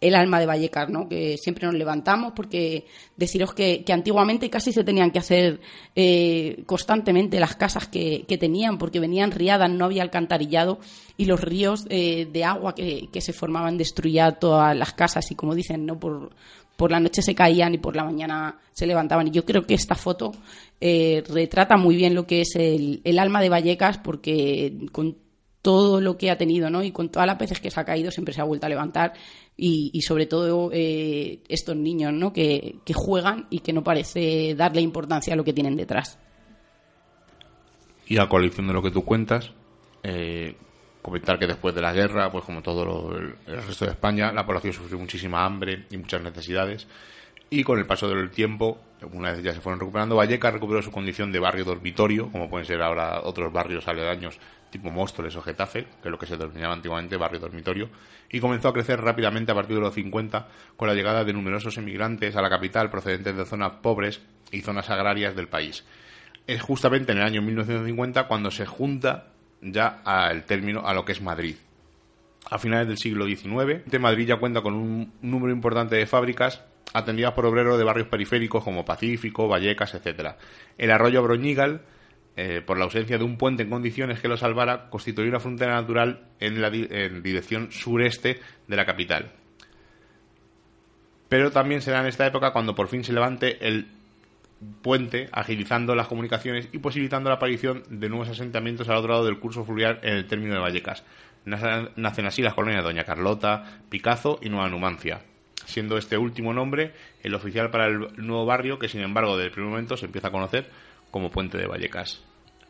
[0.00, 1.08] el alma de Vallecas, ¿no?
[1.08, 5.60] que siempre nos levantamos porque deciros que, antiguamente casi se tenían que hacer
[5.96, 10.78] eh, constantemente las casas que, tenían porque venían riadas, no había alcantarillado
[11.16, 15.56] y los ríos eh, de agua que, se formaban destruían todas las casas y como
[15.56, 16.30] dicen, no por,
[16.76, 19.26] por la noche se caían y por la mañana se levantaban.
[19.26, 20.30] Y yo creo que esta foto
[20.80, 25.16] eh, retrata muy bien lo que es el, el alma de Vallecas porque con
[25.62, 26.82] todo lo que ha tenido, ¿no?
[26.82, 29.14] Y con todas las veces que se ha caído siempre se ha vuelto a levantar
[29.56, 32.32] y, sobre todo eh, estos niños, ¿no?
[32.32, 36.18] Que, juegan y que no parece darle importancia a lo que tienen detrás.
[38.06, 39.52] Y a coalición de lo que tú cuentas,
[40.02, 40.54] eh,
[41.02, 44.72] comentar que después de la guerra, pues como todo el resto de España, la población
[44.72, 46.86] sufrió muchísima hambre y muchas necesidades.
[47.50, 48.78] Y con el paso del tiempo,
[49.12, 52.66] una vez ya se fueron recuperando, Vallecas recuperó su condición de barrio dormitorio, como pueden
[52.66, 54.38] ser ahora otros barrios aledaños
[54.70, 57.88] tipo Móstoles o Getafe, que es lo que se denominaba antiguamente barrio dormitorio,
[58.30, 61.78] y comenzó a crecer rápidamente a partir de los 50 con la llegada de numerosos
[61.78, 65.84] emigrantes a la capital procedentes de zonas pobres y zonas agrarias del país.
[66.46, 69.28] Es justamente en el año 1950 cuando se junta
[69.60, 71.56] ya al término a lo que es Madrid.
[72.50, 76.62] A finales del siglo XIX, Madrid ya cuenta con un número importante de fábricas
[76.94, 80.36] atendidas por obreros de barrios periféricos como Pacífico, Vallecas, etc.
[80.78, 81.82] El arroyo Broñigal
[82.40, 85.74] eh, por la ausencia de un puente en condiciones que lo salvara, constituyó una frontera
[85.74, 89.32] natural en la dirección sureste de la capital.
[91.28, 93.88] Pero también será en esta época cuando por fin se levante el
[94.82, 99.40] puente, agilizando las comunicaciones y posibilitando la aparición de nuevos asentamientos al otro lado del
[99.40, 101.02] curso fluvial en el término de Vallecas.
[101.44, 105.22] Nacen así las colonias Doña Carlota, Picazo y Nueva Numancia,
[105.64, 106.92] siendo este último nombre
[107.24, 110.28] el oficial para el nuevo barrio que, sin embargo, desde el primer momento se empieza
[110.28, 112.22] a conocer como Puente de Vallecas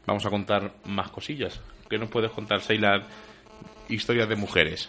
[0.09, 1.61] vamos a contar más cosillas.
[1.89, 3.07] ¿Qué nos puedes contar, Seila?
[3.91, 4.89] Historias de mujeres.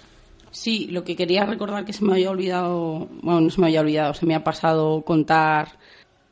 [0.50, 3.82] Sí, lo que quería recordar que se me había olvidado, bueno, no se me había
[3.82, 5.78] olvidado, se me ha pasado contar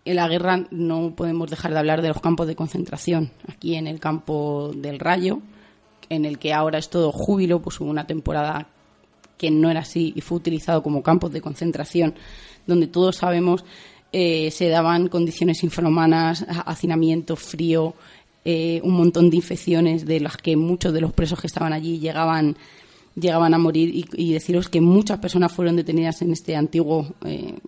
[0.06, 3.30] en la guerra no podemos dejar de hablar de los campos de concentración.
[3.50, 5.42] Aquí en el campo del Rayo,
[6.10, 8.70] en el que ahora es todo júbilo, pues hubo una temporada
[9.38, 12.16] que no era así y fue utilizado como campos de concentración,
[12.66, 13.66] donde todos sabemos
[14.20, 17.94] eh, se daban condiciones infrahumanas, hacinamiento, frío,
[18.44, 22.00] eh, un montón de infecciones de las que muchos de los presos que estaban allí
[22.00, 22.58] llegaban
[23.14, 27.60] llegaban a morir y, deciros que muchas personas fueron detenidas en este antiguo eh,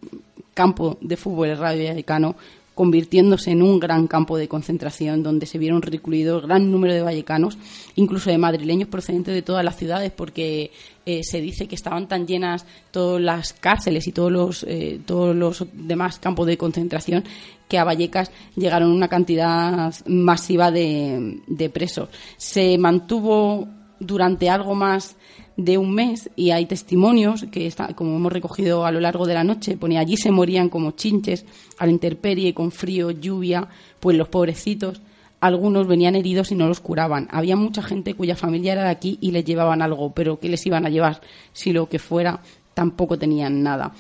[0.55, 2.35] campo de fútbol radio vallecano
[2.80, 7.58] convirtiéndose en un gran campo de concentración donde se vieron recluidos gran número de vallecanos,
[7.96, 10.72] incluso de madrileños procedentes de todas las ciudades, porque
[11.06, 15.36] eh, se dice que estaban tan llenas todas las cárceles y todos los, eh, todos
[15.36, 17.26] los demás campos de concentración
[17.68, 22.08] que a Vallecas llegaron una cantidad masiva de, de presos.
[22.38, 23.68] Se mantuvo
[24.00, 25.18] durante algo más
[25.60, 29.34] de un mes y hay testimonios que, está, como hemos recogido a lo largo de
[29.34, 31.45] la noche, ponía allí se morían como chinches
[31.78, 33.67] a la intemperie, con frío, lluvia,
[34.00, 35.02] pues los pobrecitos,
[35.41, 37.28] algunos venían heridos y no los curaban.
[37.30, 40.65] Había mucha gente cuya familia era de aquí y les llevaban algo, pero ¿qué les
[40.65, 41.19] iban a llevar?
[41.52, 42.39] Si lo que fuera,
[42.74, 43.91] tampoco tenían nada.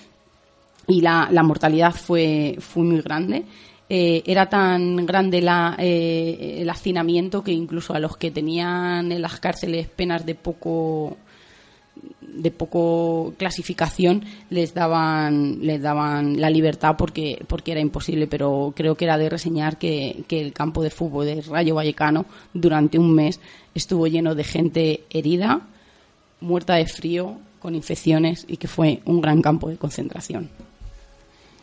[0.87, 3.43] Y la, la mortalidad fue, fue muy grande.
[3.89, 9.21] Eh, era tan grande la, eh, el hacinamiento que incluso a los que tenían en
[9.21, 11.17] las cárceles penas de poco
[12.33, 18.95] de poco clasificación les daban les daban la libertad porque porque era imposible pero creo
[18.95, 23.13] que era de reseñar que, que el campo de fútbol de Rayo Vallecano durante un
[23.13, 23.39] mes
[23.73, 25.61] estuvo lleno de gente herida
[26.41, 30.49] muerta de frío con infecciones y que fue un gran campo de concentración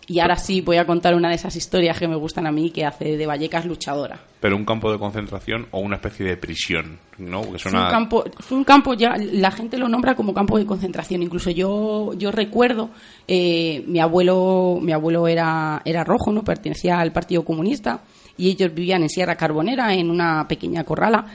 [0.07, 2.71] y ahora sí voy a contar una de esas historias que me gustan a mí,
[2.71, 4.21] que hace de Vallecas luchadora.
[4.41, 7.43] Pero un campo de concentración o una especie de prisión, ¿no?
[7.43, 11.23] fue, un campo, fue un campo, ya la gente lo nombra como campo de concentración.
[11.23, 12.91] Incluso yo, yo recuerdo,
[13.27, 16.45] eh, mi abuelo, mi abuelo era, era rojo, ¿no?
[16.45, 18.03] Pertenecía al Partido Comunista
[18.37, 21.27] y ellos vivían en Sierra Carbonera, en una pequeña corrala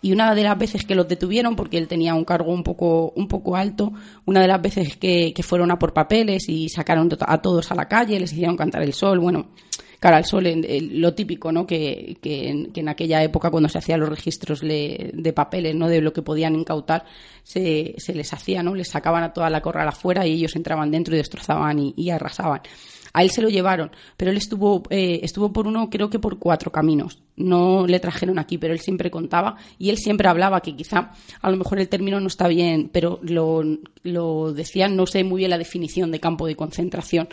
[0.00, 3.12] y una de las veces que los detuvieron, porque él tenía un cargo un poco,
[3.16, 3.92] un poco alto,
[4.26, 7.88] una de las veces que, fueron a por papeles y sacaron a todos a la
[7.88, 9.48] calle, les hicieron cantar el sol, bueno,
[9.98, 10.44] cara al sol,
[10.92, 11.66] lo típico, ¿no?
[11.66, 15.88] Que, en, aquella época, cuando se hacían los registros de papeles, ¿no?
[15.88, 17.04] De lo que podían incautar,
[17.42, 18.74] se, se, les hacía, ¿no?
[18.74, 22.60] Les sacaban a toda la corral afuera y ellos entraban dentro y destrozaban y arrasaban.
[23.12, 26.38] A él se lo llevaron, pero él estuvo, eh, estuvo por uno, creo que por
[26.38, 27.22] cuatro caminos.
[27.38, 31.50] No le trajeron aquí, pero él siempre contaba y él siempre hablaba que quizá a
[31.50, 33.62] lo mejor el término no está bien, pero lo,
[34.02, 37.28] lo decía, no sé muy bien la definición de campo de concentración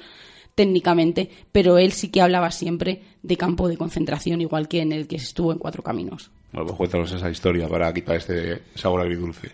[0.56, 5.08] técnicamente, pero él sí que hablaba siempre de campo de concentración, igual que en el
[5.08, 6.32] que estuvo en Cuatro Caminos.
[6.52, 9.52] Bueno, pues cuéntanos esa historia para quitar este sabor agridulce.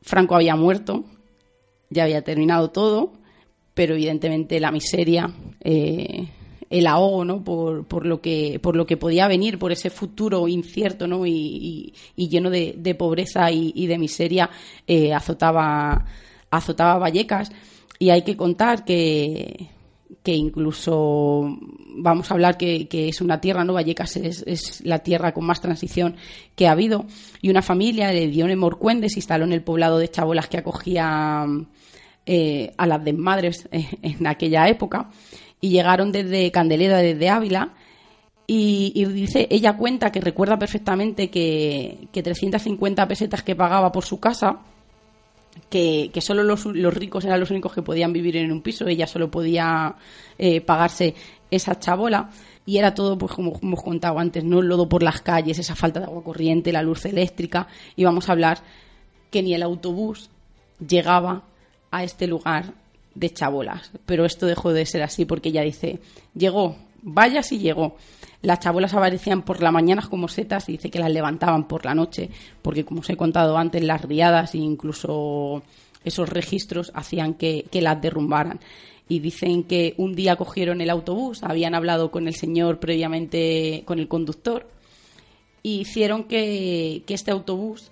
[0.00, 1.04] Franco había muerto,
[1.90, 3.12] ya había terminado todo,
[3.74, 5.30] pero evidentemente la miseria,
[5.60, 6.28] eh,
[6.70, 7.42] el ahogo, ¿no?
[7.42, 11.26] Por, por, lo que, por lo que podía venir, por ese futuro incierto, ¿no?
[11.26, 14.50] Y, lleno de, pobreza y, de miseria,
[14.86, 16.04] eh, azotaba,
[16.50, 17.50] azotaba Vallecas.
[17.98, 19.70] Y hay que contar que,
[20.22, 21.58] que incluso
[21.96, 23.72] vamos a hablar que, es una tierra, ¿no?
[23.72, 26.16] Vallecas es, es, la tierra con más transición
[26.54, 27.06] que ha habido.
[27.40, 31.46] Y una familia de Dione Morcuende se instaló en el poblado de Chabolas que acogía
[32.26, 35.08] eh, a las desmadres eh, en aquella época
[35.60, 37.74] y llegaron desde Candelera, desde Ávila.
[38.50, 44.18] Y, dice, ella cuenta que recuerda perfectamente que, que 350 pesetas que pagaba por su
[44.20, 44.60] casa,
[45.68, 48.86] que, que solo los, los, ricos eran los únicos que podían vivir en un piso,
[48.86, 49.96] ella solo podía
[50.38, 51.14] eh, pagarse
[51.50, 52.30] esa chabola
[52.64, 55.74] y era todo, pues como hemos contado antes, no el lodo por las calles, esa
[55.74, 57.66] falta de agua corriente, la luz eléctrica,
[57.96, 58.58] y vamos a hablar
[59.30, 60.30] que ni el autobús
[60.86, 61.44] llegaba
[61.90, 62.74] a este lugar
[63.18, 63.90] de chabolas.
[64.06, 66.00] Pero esto dejó de ser así porque ella dice,
[66.34, 67.96] llegó, vaya si llegó.
[68.42, 71.94] Las chabolas aparecían por la mañana como setas y dice que las levantaban por la
[71.94, 72.30] noche,
[72.62, 75.62] porque como os he contado antes, las riadas e incluso
[76.04, 78.60] esos registros hacían que, las derrumbaran.
[79.08, 83.98] Y dicen que un día cogieron el autobús, habían hablado con el señor previamente, con
[83.98, 84.68] el conductor,
[85.62, 87.90] y hicieron que, este autobús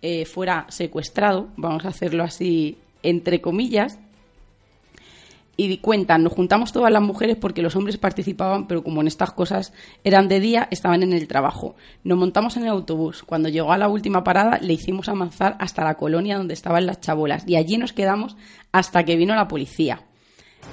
[0.00, 3.98] eh, fuera secuestrado, vamos a hacerlo así entre comillas,
[5.56, 9.32] y cuentan, nos juntamos todas las mujeres porque los hombres participaban, pero como en estas
[9.32, 11.76] cosas eran de día, estaban en el trabajo.
[12.04, 13.22] Nos montamos en el autobús.
[13.22, 17.00] Cuando llegó a la última parada, le hicimos avanzar hasta la colonia donde estaban las
[17.00, 17.44] chabolas.
[17.46, 18.36] Y allí nos quedamos
[18.72, 20.02] hasta que vino la policía.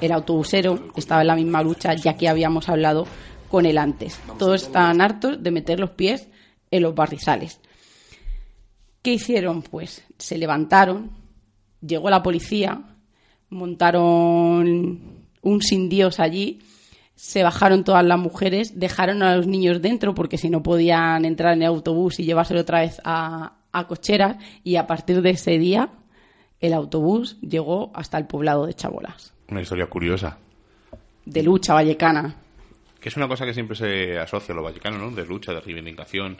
[0.01, 3.05] El autobusero estaba en la misma lucha, ya que habíamos hablado
[3.49, 4.19] con él antes.
[4.37, 6.29] Todos estaban hartos de meter los pies
[6.71, 7.59] en los barrizales.
[9.01, 9.61] ¿Qué hicieron?
[9.61, 11.11] Pues se levantaron,
[11.81, 12.81] llegó la policía,
[13.49, 14.99] montaron
[15.41, 16.59] un sin Dios allí,
[17.15, 21.53] se bajaron todas las mujeres, dejaron a los niños dentro porque si no podían entrar
[21.53, 25.57] en el autobús y llevárselo otra vez a, a cocheras y a partir de ese
[25.57, 25.89] día
[26.59, 29.33] el autobús llegó hasta el poblado de Chabolas.
[29.49, 30.37] Una historia curiosa.
[31.25, 32.35] De lucha vallecana.
[32.99, 35.11] Que es una cosa que siempre se asocia a lo vallecano, ¿no?
[35.11, 36.37] De lucha, de reivindicación,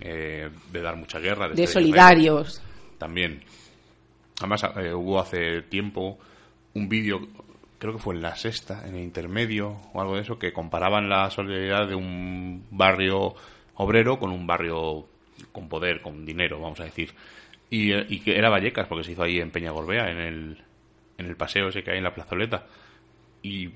[0.00, 1.48] eh, de dar mucha guerra.
[1.48, 2.62] De, solidarios.
[2.98, 3.42] También.
[4.38, 6.18] Además, eh, hubo hace tiempo
[6.76, 7.26] un vídeo
[7.78, 11.08] creo que fue en la sexta, en el intermedio o algo de eso, que comparaban
[11.08, 13.34] la solidaridad de un barrio
[13.74, 15.06] obrero con un barrio
[15.52, 17.12] con poder, con dinero, vamos a decir.
[17.68, 20.58] Y, y que era Vallecas, porque se hizo ahí en Peña Gorbea, en el,
[21.18, 22.66] en el paseo ese que hay en la plazoleta.
[23.42, 23.70] Y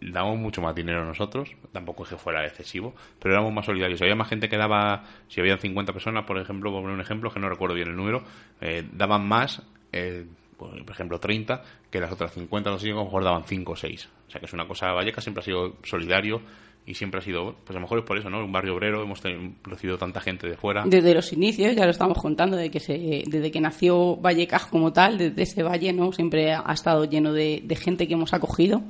[0.00, 4.02] damos mucho más dinero nosotros, tampoco es que fuera excesivo, pero éramos más solidarios.
[4.02, 7.30] Había más gente que daba, si había 50 personas, por ejemplo, por poner un ejemplo,
[7.30, 8.24] que no recuerdo bien el número,
[8.60, 9.62] eh, daban más.
[9.92, 10.26] Eh,
[10.70, 14.08] por ejemplo, 30, que las otras 50 los a lo mejor daban 5 o 6.
[14.28, 16.42] O sea que es una cosa, Vallecas siempre ha sido solidario
[16.86, 18.44] y siempre ha sido, pues a lo mejor es por eso, ¿no?
[18.44, 19.22] Un barrio obrero, hemos
[19.62, 20.84] recibido tanta gente de fuera.
[20.86, 24.92] Desde los inicios, ya lo estamos contando, de que se, desde que nació Vallecas como
[24.92, 26.12] tal, desde ese valle, ¿no?
[26.12, 28.82] Siempre ha estado lleno de, gente que hemos acogido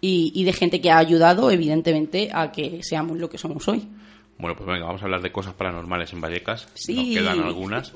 [0.00, 3.88] y, y de gente que ha ayudado, evidentemente, a que seamos lo que somos hoy.
[4.40, 6.68] Bueno, pues venga, vamos a hablar de cosas paranormales en Vallecas.
[6.74, 7.14] Sí.
[7.14, 7.94] Nos quedan algunas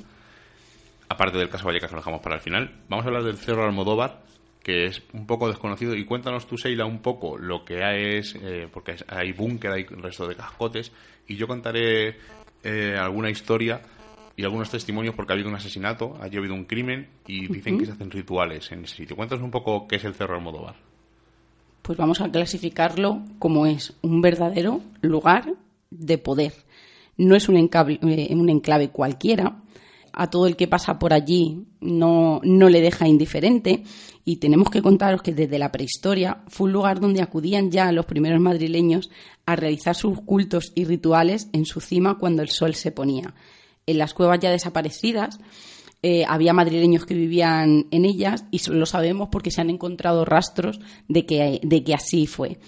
[1.15, 2.83] aparte del caso Vallecas, lo dejamos para el final.
[2.89, 4.23] Vamos a hablar del Cerro Almodóvar,
[4.63, 5.95] que es un poco desconocido.
[5.95, 10.27] Y cuéntanos tú, Seila, un poco lo que es, eh, porque hay búnker, hay resto
[10.27, 10.93] de cascotes,
[11.27, 12.17] y yo contaré
[12.63, 13.83] eh, alguna historia
[14.37, 17.87] y algunos testimonios porque ha habido un asesinato, ha habido un crimen y dicen que
[17.87, 19.17] se hacen rituales en ese sitio.
[19.17, 20.75] Cuéntanos un poco qué es el Cerro Almodóvar.
[21.83, 25.55] Pues vamos a clasificarlo como es un verdadero lugar
[25.91, 26.53] de poder.
[27.17, 29.63] No es un enclave, eh, un enclave cualquiera,
[30.17, 33.83] a todo el que pasa por allí no, no le deja indiferente.
[34.25, 38.07] Y tenemos que contaros que desde la prehistoria fue un lugar donde acudían ya los
[38.07, 39.11] primeros madrileños
[39.45, 43.35] a realizar sus cultos y rituales en su cima cuando el sol se ponía.
[43.87, 45.39] En las cuevas ya desaparecidas
[46.03, 50.81] eh, había madrileños que vivían en ellas y lo sabemos porque se han encontrado rastros
[51.09, 52.59] de que, de que así fue.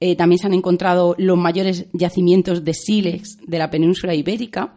[0.00, 4.76] Eh, también se han encontrado los mayores yacimientos de sílex de la península ibérica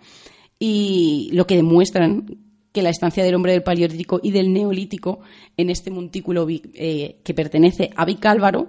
[0.63, 2.37] y lo que demuestran
[2.71, 5.19] que la estancia del hombre del Paleolítico y del Neolítico
[5.57, 8.67] en este montículo eh, que pertenece a Vicálvaro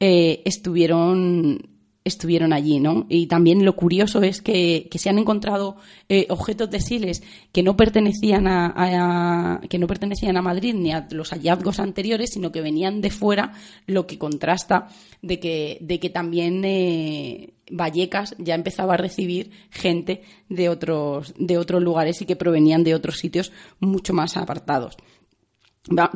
[0.00, 1.73] eh, estuvieron
[2.04, 3.06] estuvieron allí, ¿no?
[3.08, 5.76] Y también lo curioso es que, se han encontrado
[6.08, 11.08] eh, objetos de siles que no pertenecían a, que no pertenecían a Madrid ni a
[11.10, 13.52] los hallazgos anteriores, sino que venían de fuera,
[13.86, 14.88] lo que contrasta
[15.22, 21.56] de que, de que también eh, Vallecas ya empezaba a recibir gente de otros, de
[21.56, 24.96] otros lugares y que provenían de otros sitios mucho más apartados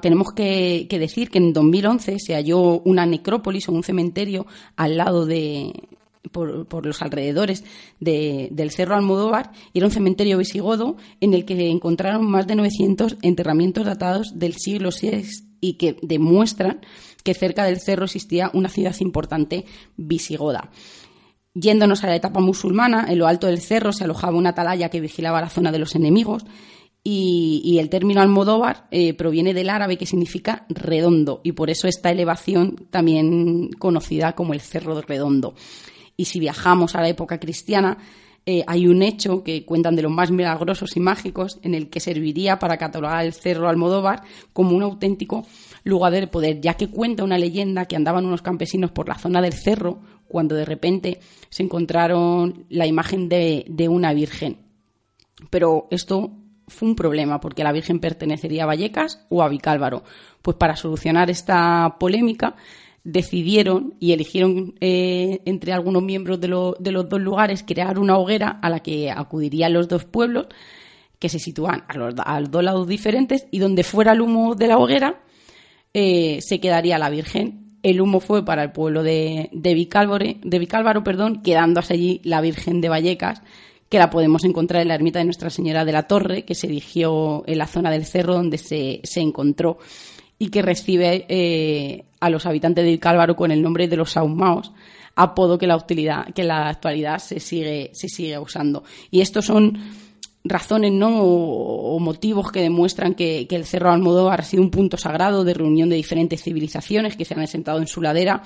[0.00, 4.46] tenemos que, decir que en 2011 se halló una necrópolis o un cementerio
[4.76, 5.72] al lado de,
[6.32, 7.64] por, los alrededores
[8.00, 13.16] del Cerro Almodóvar y era un cementerio visigodo en el que encontraron más de 900
[13.22, 15.24] enterramientos datados del siglo VI
[15.60, 16.80] y que demuestran
[17.22, 19.66] que cerca del cerro existía una ciudad importante
[19.96, 20.70] visigoda.
[21.52, 25.00] Yéndonos a la etapa musulmana, en lo alto del cerro se alojaba una atalaya que
[25.00, 26.44] vigilaba la zona de los enemigos
[27.04, 32.10] y, el término Almodóvar eh, proviene del árabe que significa redondo y por eso esta
[32.10, 35.54] elevación también conocida como el Cerro Redondo.
[36.16, 37.96] Y si viajamos a la época cristiana,
[38.44, 42.00] eh, hay un hecho que cuentan de los más milagrosos y mágicos en el que
[42.00, 44.22] serviría para catalogar el Cerro Almodóvar
[44.52, 45.46] como un auténtico
[45.84, 49.40] lugar de poder, ya que cuenta una leyenda que andaban unos campesinos por la zona
[49.40, 54.58] del cerro cuando de repente se encontraron la imagen de una virgen.
[55.50, 56.32] Pero esto
[56.68, 60.04] fue un problema porque la Virgen pertenecería a Vallecas o a Vicálvaro.
[60.42, 62.56] Pues para solucionar esta polémica
[63.04, 66.48] decidieron y eligieron eh, entre algunos miembros de,
[66.78, 70.46] de, los dos lugares crear una hoguera a la que acudirían los dos pueblos
[71.18, 72.14] que se sitúan a los,
[72.50, 75.20] dos lados diferentes y donde fuera el humo de la hoguera
[75.94, 77.78] eh, se quedaría la Virgen.
[77.82, 82.40] El humo fue para el pueblo de, de, Vicálvaro, de Vicálvaro, perdón, quedándose allí la
[82.40, 83.42] Virgen de Vallecas
[83.88, 86.66] que la podemos encontrar en la ermita de Nuestra Señora de la Torre, que se
[86.66, 89.78] erigió en la zona del cerro donde se, encontró
[90.38, 94.72] y que recibe eh, a los habitantes del Cálvaro con el nombre de los Saumaos,
[95.16, 98.84] apodo que la utilidad, que en la actualidad se sigue, se sigue usando.
[99.10, 99.78] Y estos son
[100.44, 101.22] razones ¿no?
[101.22, 105.88] o, motivos que demuestran que, el Cerro Almodóvar ha sido un punto sagrado de reunión
[105.88, 108.42] de diferentes civilizaciones que se han asentado en su ladera.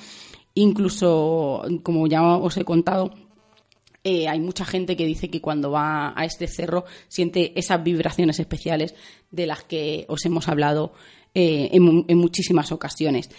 [0.54, 3.10] Incluso, como ya os he contado,
[4.04, 8.40] eh, hay mucha gente que dice que cuando va a este cerro siente esas vibraciones
[8.40, 8.94] especiales
[9.30, 10.92] de las que os hemos hablado
[11.34, 13.30] eh, en, muchísimas ocasiones.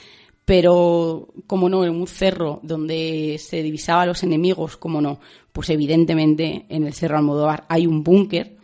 [0.45, 5.20] pero como no, en un cerro donde se divisaba a los enemigos, como no,
[5.51, 8.57] pues evidentemente en el Cerro Almodóvar hay un búnker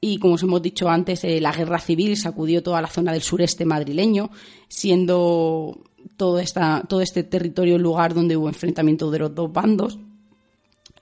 [0.00, 3.22] y como os hemos dicho antes, eh, la guerra civil sacudió toda la zona del
[3.22, 4.30] sureste madrileño,
[4.68, 5.78] siendo
[6.16, 9.98] todo, esta, todo este territorio el lugar donde hubo enfrentamiento de los dos bandos.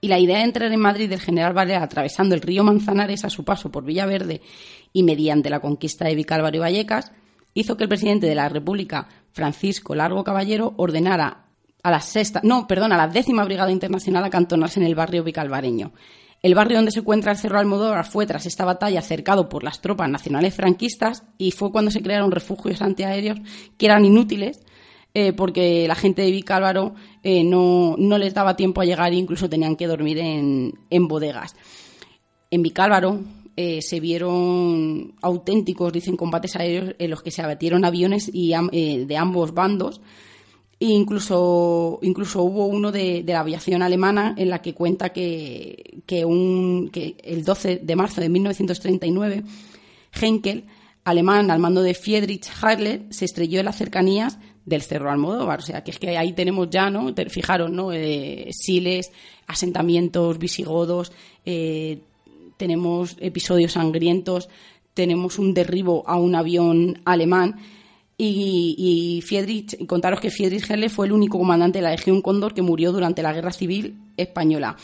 [0.01, 3.31] Y la idea de entrar en Madrid del general Valera atravesando el río Manzanares a
[3.31, 4.41] su paso por Villaverde
[4.93, 7.13] y mediante la conquista de Vicálvaro y Vallecas
[7.55, 11.47] hizo que el presidente de la República, Francisco Largo Caballero, ordenara
[11.83, 15.93] a la sexta, no, perdón, a la décima Brigada Internacional acantonarse en el barrio vicalvareño.
[16.41, 19.81] El barrio donde se encuentra el Cerro Almodóvar fue tras esta batalla cercado por las
[19.81, 23.41] tropas nacionales franquistas y fue cuando se crearon refugios antiaéreos
[23.77, 24.61] que eran inútiles
[25.15, 29.49] eh, porque la gente de Vicálvaro eh, no, les daba tiempo a llegar e incluso
[29.49, 31.57] tenían que dormir en, bodegas.
[32.51, 33.21] En Vicálvaro
[33.57, 39.53] eh, se vieron auténticos, dicen, combates aéreos en los que se abatieron aviones de ambos
[39.53, 40.01] bandos
[40.81, 46.89] incluso, incluso hubo uno de, la aviación alemana en la que cuenta que, que, un,
[46.93, 49.43] que el 12 de marzo de 1939
[50.21, 50.67] Henkel,
[51.05, 54.39] alemán al mando de Friedrich Harler, se estrelló en las cercanías
[54.69, 55.61] del Cerro Almodóvar.
[55.61, 57.13] O sea, que es que ahí tenemos ya, ¿no?
[57.29, 57.93] Fijaros, ¿no?
[57.93, 59.11] Eh, siles,
[59.47, 61.13] asentamientos visigodos,
[61.45, 61.99] eh,
[62.57, 64.49] tenemos episodios sangrientos,
[64.95, 67.57] tenemos un derribo a un avión alemán
[68.17, 72.53] y, y Friedrich, contaros que Friedrich Herle fue el único comandante de la Legión Cóndor
[72.53, 74.77] que murió durante la Guerra Civil Española.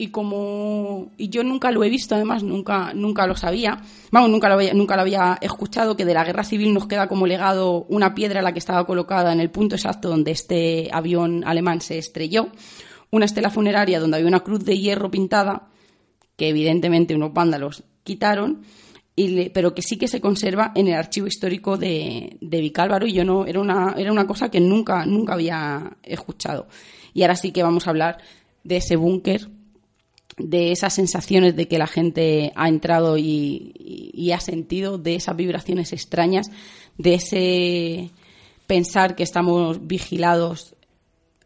[0.00, 3.82] Y como y yo nunca lo he visto, además nunca nunca lo sabía,
[4.12, 7.08] vamos nunca lo había, nunca lo había escuchado que de la Guerra Civil nos queda
[7.08, 11.42] como legado una piedra la que estaba colocada en el punto exacto donde este avión
[11.44, 12.52] alemán se estrelló,
[13.10, 15.66] una estela funeraria donde había una cruz de hierro pintada
[16.36, 18.62] que evidentemente unos vándalos quitaron
[19.52, 23.24] pero que sí que se conserva en el archivo histórico de, de Vicálvaro y yo
[23.24, 26.68] no era una era una cosa que nunca nunca había escuchado.
[27.14, 28.18] Y ahora sí que vamos a hablar
[28.62, 29.48] de ese búnker
[30.38, 35.92] de esas sensaciones de que la gente ha entrado y, ha sentido de esas vibraciones
[35.92, 36.50] extrañas
[36.98, 38.10] de ese
[38.66, 40.76] pensar que estamos vigilados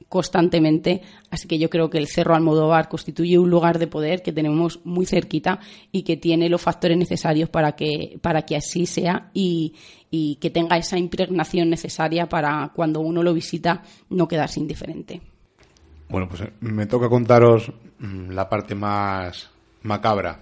[0.09, 1.01] constantemente.
[1.31, 4.81] Así que yo creo que el Cerro Almodóvar constituye un lugar de poder que tenemos
[4.85, 9.75] muy cerquita y que tiene los factores necesarios para que, para que así sea y,
[10.39, 15.23] que tenga esa impregnación necesaria para cuando uno lo visita no quedarse indiferente.
[16.11, 17.73] Bueno, pues eh, me toca contaros
[18.03, 19.51] la parte más
[19.83, 20.41] macabra.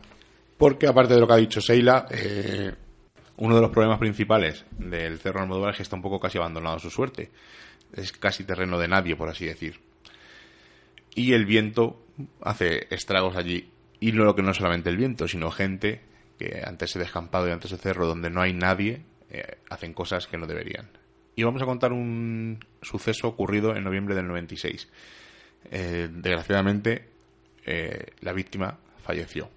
[0.57, 2.75] Porque aparte de lo que ha dicho Seila, eh,
[3.37, 6.77] uno de los problemas principales del Cerro Almodóvar es que está un poco casi abandonado
[6.77, 7.31] a su suerte
[7.93, 9.81] es casi terreno de nadie, por así decir.
[11.15, 12.05] Y el viento
[12.41, 13.71] hace estragos allí.
[13.99, 16.01] Y no lo que no solamente el viento, sino gente
[16.39, 20.27] que ante ese descampado y ante ese cerro donde no hay nadie, eh, hacen cosas
[20.27, 20.89] que no deberían.
[21.37, 24.89] Y vamos a contar un suceso ocurrido en noviembre del 96.
[25.71, 27.10] Eh, desgraciadamente,
[27.65, 29.49] eh, la víctima falleció.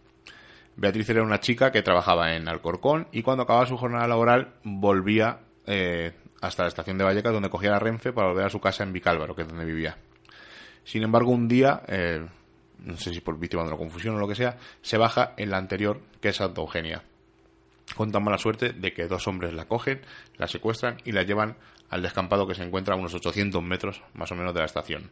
[0.75, 5.39] Beatriz era una chica que trabajaba en Alcorcón y cuando acababa su jornada laboral volvía
[6.41, 8.91] hasta la estación de Vallecas, donde cogía la Renfe para volver a su casa en
[8.91, 9.97] Vicálvaro, que es donde vivía.
[10.83, 12.25] Sin embargo, un día, eh,
[12.79, 15.49] no sé si por víctima de una confusión o lo que sea, se baja en
[15.49, 17.03] la anterior, que es Santa Eugenia.
[17.95, 20.01] Con tan mala suerte de que dos hombres la cogen,
[20.37, 21.55] la secuestran y la llevan
[21.89, 25.11] al descampado que se encuentra a unos 800 metros más o menos de la estación.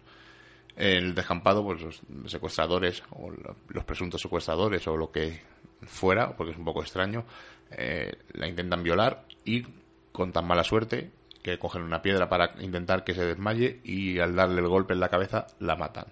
[0.75, 3.31] El descampado, pues los secuestradores o
[3.69, 5.41] los presuntos secuestradores o lo que
[5.83, 7.25] fuera, porque es un poco extraño,
[7.71, 9.65] eh, la intentan violar y
[10.11, 11.11] con tan mala suerte
[11.41, 14.99] que cogen una piedra para intentar que se desmaye y al darle el golpe en
[14.99, 16.05] la cabeza la matan.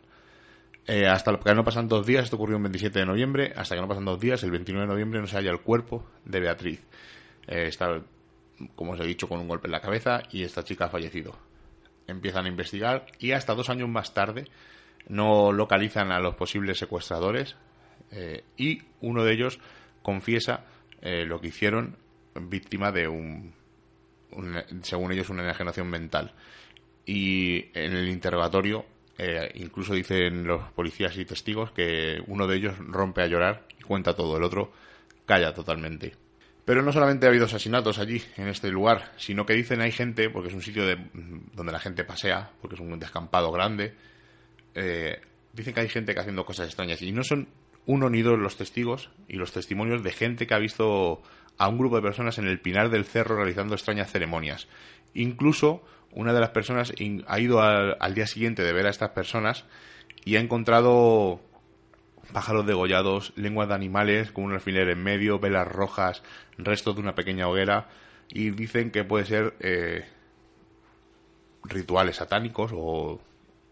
[0.88, 3.82] Eh, hasta que no pasan dos días, esto ocurrió el 27 de noviembre, hasta que
[3.82, 6.84] no pasan dos días, el 29 de noviembre no se halla el cuerpo de Beatriz.
[7.48, 8.02] Eh, está,
[8.76, 11.49] como os he dicho, con un golpe en la cabeza y esta chica ha fallecido.
[12.10, 14.46] Empiezan a investigar y hasta dos años más tarde
[15.08, 17.56] no localizan a los posibles secuestradores
[18.12, 19.60] eh, y uno de ellos
[20.02, 20.66] confiesa
[21.02, 21.96] lo que hicieron
[22.36, 23.54] víctima de un
[24.84, 26.34] según ellos, una enajenación mental.
[27.06, 28.86] Y en el interrogatorio,
[29.18, 33.84] eh, incluso dicen los policías y testigos que uno de ellos rompe a llorar y
[33.84, 34.72] cuenta todo, el otro
[35.26, 36.14] calla totalmente.
[36.66, 40.30] Pero no solamente ha habido asesinatos allí, en este lugar, sino que dicen hay gente,
[40.30, 40.98] porque es un sitio de,
[41.54, 43.96] donde la gente pasea, porque es un descampado grande,
[44.76, 45.20] eh,
[45.54, 47.02] dicen que hay gente que haciendo cosas extrañas.
[47.02, 47.48] Y no son
[47.86, 51.24] uno ni dos los testigos y los testimonios de gente que ha visto
[51.58, 54.68] a un grupo de personas en el Pinar del Cerro realizando extrañas ceremonias.
[55.14, 56.94] Incluso una de las personas
[57.28, 59.66] ha ido al, día siguiente de ver a estas personas
[60.26, 61.42] y ha encontrado
[62.34, 66.24] pájaros degollados, lenguas de animales con un alfiler en medio, velas rojas,
[66.58, 67.90] restos de una pequeña hoguera
[68.30, 70.06] y dicen que puede ser eh,
[71.64, 73.20] rituales satánicos o,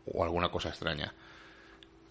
[0.05, 1.13] o alguna cosa extraña.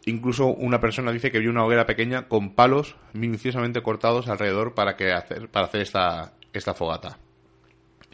[0.04, 4.96] Incluso una persona dice que vio una hoguera pequeña con palos minuciosamente cortados alrededor para,
[4.96, 7.18] que hacer, para hacer esta, esta fogata.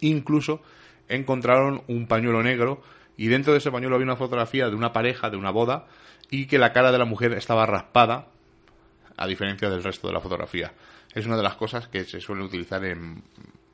[0.00, 0.62] Incluso
[1.08, 2.82] encontraron un pañuelo negro
[3.16, 5.86] y dentro de ese pañuelo había una fotografía de una pareja, de una boda,
[6.30, 8.28] y que la cara de la mujer estaba raspada,
[9.16, 10.72] a diferencia del resto de la fotografía.
[11.14, 13.22] Es una de las cosas que se suele utilizar en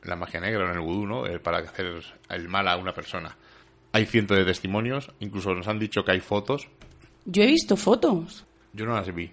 [0.02, 1.26] la magia negra, en el vudú, ¿no?
[1.26, 3.36] Eh, para hacer el mal a una persona.
[3.92, 6.68] Hay cientos de testimonios, incluso nos han dicho que hay fotos.
[7.24, 8.44] Yo he visto fotos.
[8.72, 9.30] Yo no las vi.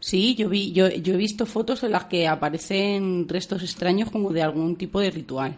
[0.00, 4.32] Sí, yo vi, yo, yo he visto fotos en las que aparecen restos extraños como
[4.32, 5.56] de algún tipo de ritual.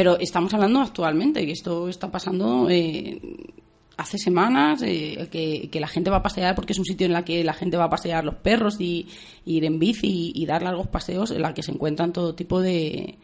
[0.00, 3.20] Pero estamos hablando actualmente, que esto está pasando eh,
[3.98, 7.22] hace semanas, eh, que, la gente va a pasear porque es un sitio en el
[7.22, 9.06] que la gente va a pasear los perros y,
[9.44, 13.18] ir en bici y, dar largos paseos en la que se encuentran todo tipo de,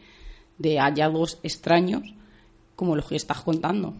[0.59, 2.03] de hallazgos extraños
[2.75, 3.95] como los que estás contando.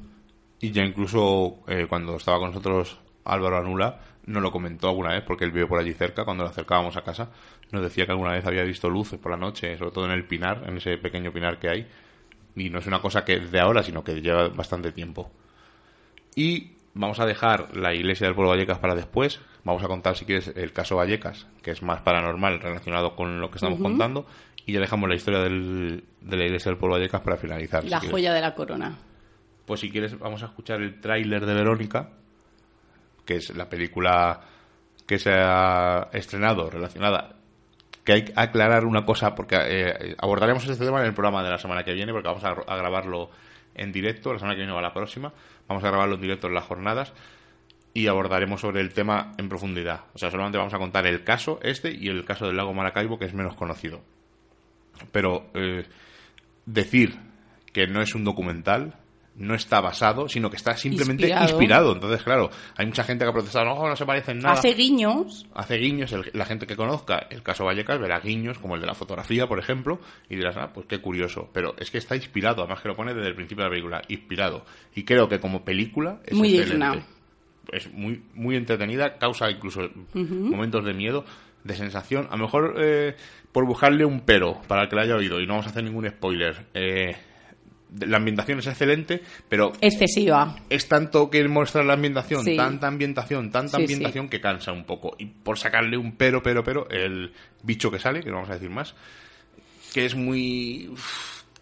[0.62, 5.24] Y ya incluso eh, cuando estaba con nosotros Álvaro Anula, nos lo comentó alguna vez,
[5.26, 7.32] porque él vive por allí cerca, cuando lo acercábamos a casa,
[7.72, 10.28] nos decía que alguna vez había visto luces por la noche, sobre todo en el
[10.28, 11.88] pinar, en ese pequeño pinar que hay,
[12.58, 15.32] y no es una cosa que de ahora, sino que lleva bastante tiempo.
[16.36, 20.26] Y vamos a dejar la iglesia del pueblo Vallecas para después, vamos a contar si
[20.26, 24.26] quieres el caso Vallecas, que es más paranormal relacionado con lo que estamos contando,
[24.66, 27.86] y ya dejamos la historia del, de la iglesia del pueblo Vallecas para finalizar.
[27.86, 28.98] La joya de la corona.
[29.66, 32.10] Pues si quieres, vamos a escuchar el tráiler de Verónica,
[33.26, 34.42] que es la película
[35.06, 37.36] que se ha estrenado relacionada.
[38.08, 41.50] Que hay que aclarar una cosa, porque eh, abordaremos este tema en el programa de
[41.50, 43.30] la semana que viene, porque vamos a, grabarlo
[43.76, 45.34] en directo, la semana que viene o la próxima,
[45.68, 47.12] vamos a grabarlo en directo en las jornadas
[47.94, 50.06] y abordaremos sobre el tema en profundidad.
[50.14, 53.20] O sea, solamente vamos a contar el caso este y el caso del lago Maracaibo,
[53.20, 54.00] que es menos conocido.
[55.12, 55.84] Pero eh,
[56.66, 57.20] decir
[57.74, 58.96] que no es un documental
[59.38, 61.94] no está basado, sino que está simplemente inspirado.
[61.94, 64.56] Entonces, claro, hay mucha gente que ha protestado, no, no se parecen nada.
[64.56, 65.46] Hace guiños.
[65.54, 68.96] Hace guiños, la gente que conozca el caso Vallecas verá guiños, como el de la
[68.96, 71.50] fotografía, por ejemplo, y dirás, ah, pues qué curioso.
[71.54, 74.02] Pero es que está inspirado, además que lo pone desde el principio de la película,
[74.08, 74.66] inspirado.
[74.96, 77.04] Y creo que como película es muy excelente.
[77.72, 79.82] Es muy, muy entretenida, causa incluso
[80.14, 81.26] momentos de miedo,
[81.64, 82.28] de sensación.
[82.32, 83.16] A lo mejor eh,
[83.52, 85.84] por buscarle un pero para el que la haya oído, y no vamos a hacer
[85.84, 86.68] ningún spoiler.
[86.74, 87.16] Eh,
[88.00, 89.74] la ambientación es excelente, pero...
[89.82, 90.56] Excesiva.
[90.70, 95.16] Es tanto que mostrar la ambientación, tanta ambientación, tanta ambientación que cansa un poco.
[95.18, 97.32] Y por sacarle un pero, pero, pero, el
[97.64, 98.94] bicho que sale, que no vamos a decir más,
[99.94, 100.92] que es muy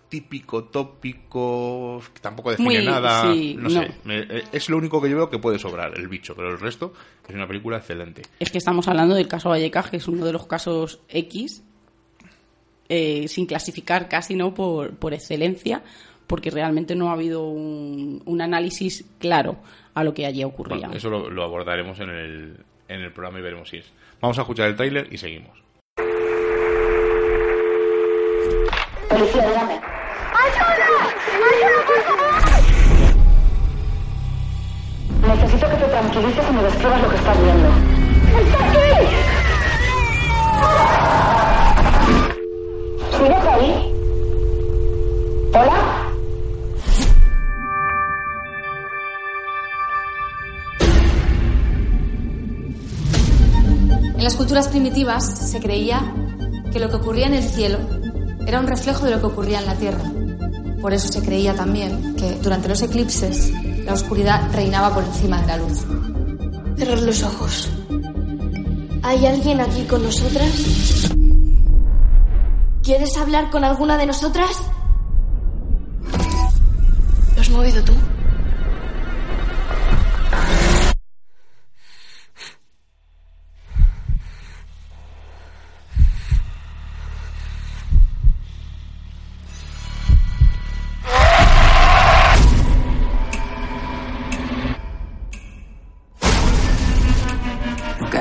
[0.09, 3.91] típico, tópico, que tampoco define nada, no, sé.
[4.07, 6.93] Eh, es lo único que yo veo que puede sobrar, el bicho, pero el resto
[7.27, 8.21] es una película excelente.
[8.39, 11.63] Es que estamos hablando del caso Vallecas, que es uno de los casos X,
[12.87, 15.83] eh, sin clasificar casi no por, por excelencia,
[16.27, 19.57] porque realmente no ha habido un, análisis claro
[19.93, 20.89] a lo que allí ocurría.
[20.93, 22.57] eso lo, abordaremos en el,
[22.87, 23.91] en el programa y veremos si es.
[24.21, 25.57] Vamos a escuchar el tráiler y seguimos.
[29.09, 29.81] Policía, ¡Ayuda!
[31.51, 32.35] ¡Ayuda, por favor!
[35.27, 37.69] Necesito que te tranquilices y me describas lo que estás viendo.
[38.41, 38.79] ¡Está aquí!
[43.17, 43.91] ¿Sigues ahí?
[45.53, 46.04] ¿Hola?
[54.25, 56.01] Las culturas primitivas se creía
[56.73, 57.77] que lo que ocurría en el cielo
[58.47, 60.11] era un reflejo de lo que ocurría en la tierra.
[60.81, 63.53] Por eso se creía también que durante los eclipses
[63.85, 65.85] la oscuridad reinaba por encima de la luz.
[66.75, 67.69] Cerrar los ojos.
[69.03, 71.11] ¿Hay alguien aquí con nosotras?
[72.81, 74.49] ¿Quieres hablar con alguna de nosotras?
[77.35, 77.93] ¿Lo has movido tú?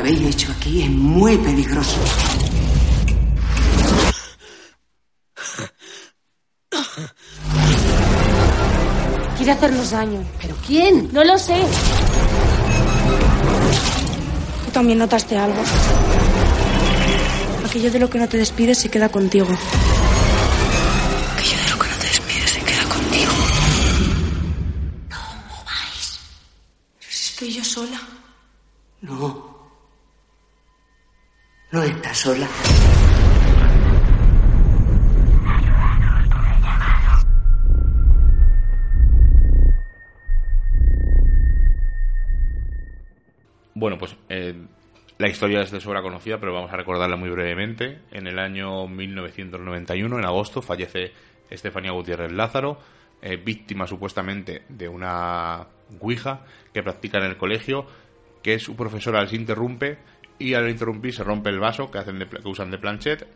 [0.05, 1.98] Muy peligroso.
[9.36, 10.22] Quiere hacernos daño.
[10.42, 11.09] ¿Pero quién?
[11.12, 11.57] No lo sé.
[14.66, 15.62] Tú también notaste algo.
[17.66, 19.48] Aquello de lo que no te despides se queda contigo.
[21.32, 23.32] Aquello de lo que no te despides se queda contigo.
[25.09, 26.18] ¿Cómo vais?
[27.11, 28.00] Estoy yo sola.
[29.00, 29.53] No.
[31.75, 32.49] No está sola.
[43.75, 44.55] Bueno, pues eh,
[45.18, 48.03] la historia es de sobra conocida, pero vamos a recordarla muy brevemente.
[48.12, 51.11] En el año 1991, en agosto, fallece
[51.51, 52.79] Estefanía Gutiérrez Lázaro,
[53.20, 55.66] eh, víctima supuestamente de una
[56.01, 57.85] Ouija que practica en el colegio,
[58.45, 59.99] que su profesora les interrumpe
[60.39, 63.26] y al interrumpir se rompe el vaso que, hacen de que usan de planchet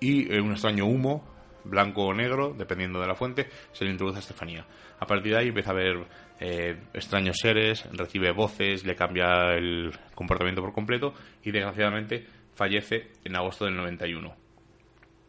[0.00, 1.24] y eh, un extraño humo,
[1.64, 4.66] blanco o negro, dependiendo de la fuente, se le introduce a Estefanía.
[5.00, 6.04] A partir de ahí empieza a ver
[6.40, 13.36] eh, extraños seres, recibe voces, le cambia el comportamiento por completo y desgraciadamente fallece en
[13.36, 14.34] agosto del 91.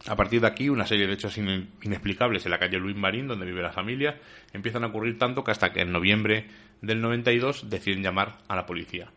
[0.06, 3.26] A partir de aquí, una serie de hechos in- inexplicables en la calle Luis Marín,
[3.26, 4.16] donde vive la familia,
[4.52, 6.46] empiezan a ocurrir tanto que hasta que en noviembre
[6.82, 9.10] del 92 deciden llamar a la policía.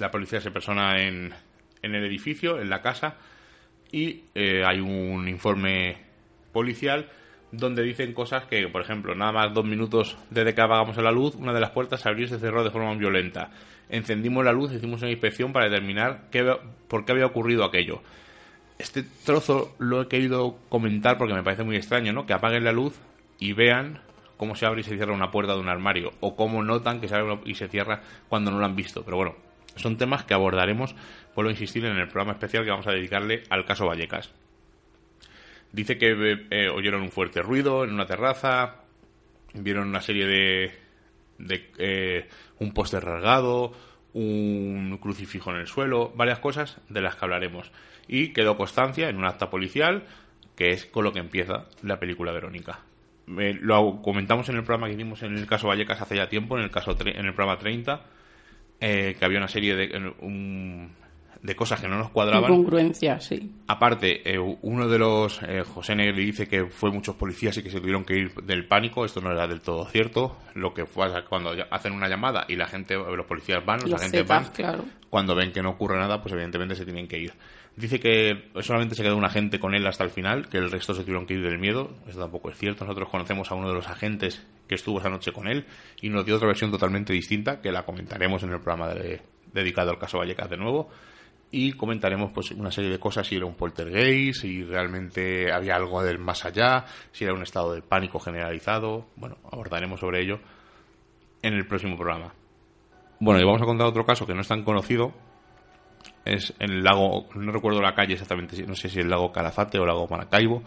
[0.00, 1.32] La policía se persona en,
[1.82, 3.16] en el edificio, en la casa,
[3.92, 5.98] y eh, hay un informe
[6.52, 7.08] policial
[7.52, 11.34] donde dicen cosas que, por ejemplo, nada más dos minutos desde que apagamos la luz,
[11.34, 13.50] una de las puertas se abrió y se cerró de forma violenta.
[13.88, 18.02] Encendimos la luz, hicimos una inspección para determinar qué, por qué había ocurrido aquello.
[18.78, 22.24] Este trozo lo he querido comentar porque me parece muy extraño, ¿no?
[22.24, 22.98] Que apaguen la luz
[23.38, 24.00] y vean
[24.36, 27.08] cómo se abre y se cierra una puerta de un armario o cómo notan que
[27.08, 29.04] se abre y se cierra cuando no lo han visto.
[29.04, 29.34] Pero bueno,
[29.76, 30.94] son temas que abordaremos,
[31.34, 34.30] vuelvo a insistir, en el programa especial que vamos a dedicarle al caso Vallecas.
[35.72, 38.76] Dice que eh, oyeron un fuerte ruido en una terraza,
[39.54, 40.72] vieron una serie de,
[41.38, 43.72] de eh, un póster rasgado,
[44.12, 47.70] un crucifijo en el suelo, varias cosas de las que hablaremos.
[48.08, 50.04] Y quedó constancia en un acta policial,
[50.56, 52.80] que es con lo que empieza la película Verónica.
[53.38, 56.58] Eh, lo comentamos en el programa que hicimos en el caso Vallecas hace ya tiempo,
[56.58, 58.02] en el caso en el programa 30,
[58.80, 60.90] eh, que había una serie de, un-
[61.42, 62.50] de cosas que no nos cuadraban.
[62.52, 63.50] Incongruencia, sí.
[63.66, 67.70] Aparte, eh, uno de los, eh, José Negri dice que fue muchos policías y que
[67.70, 69.06] se tuvieron que ir del pánico.
[69.06, 70.36] Esto no era del todo cierto.
[70.54, 74.00] Lo que fue cuando hacen una llamada y la gente, los policías van, los, Los
[74.00, 74.84] agentes Zetas, van, claro.
[75.08, 77.32] cuando ven que no ocurre nada, pues evidentemente se tienen que ir.
[77.76, 80.92] Dice que solamente se quedó un agente con él hasta el final, que el resto
[80.92, 81.90] se tuvieron que ir del miedo.
[82.08, 82.84] Eso tampoco es cierto.
[82.84, 85.64] Nosotros conocemos a uno de los agentes que estuvo esa noche con él
[86.00, 89.90] y nos dio otra versión totalmente distinta, que la comentaremos en el programa de- dedicado
[89.90, 90.90] al caso Vallecas de nuevo.
[91.52, 96.02] Y comentaremos pues una serie de cosas, si era un poltergeist, si realmente había algo
[96.02, 99.06] del más allá, si era un estado de pánico generalizado.
[99.16, 100.38] Bueno, abordaremos sobre ello
[101.42, 102.34] en el próximo programa.
[103.18, 105.12] Bueno, y vamos a contar otro caso que no es tan conocido.
[106.24, 109.82] Es el lago, no recuerdo la calle exactamente, no sé si el lago Calafate o
[109.82, 110.62] el lago Maracaibo.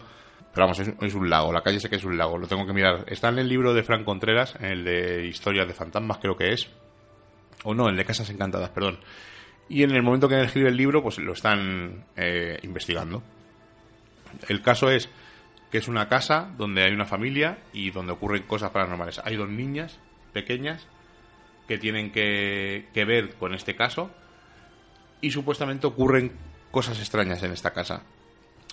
[0.52, 2.72] Pero vamos, es, un lago, la calle sé que es un lago, lo tengo que
[2.72, 3.04] mirar.
[3.08, 6.52] Está en el libro de Frank Contreras, en el de Historias de Fantasmas creo que
[6.52, 6.70] es.
[7.64, 8.98] O no, el de Casas Encantadas, perdón.
[9.68, 13.22] Y en el momento que escribe el libro, pues lo están eh, investigando.
[14.48, 15.10] El caso es
[15.72, 19.20] que es una casa donde hay una familia y donde ocurren cosas paranormales.
[19.24, 19.98] Hay dos niñas
[20.32, 20.86] pequeñas
[21.66, 24.10] que tienen que, que ver con este caso
[25.20, 26.32] y supuestamente ocurren
[26.70, 28.02] cosas extrañas en esta casa.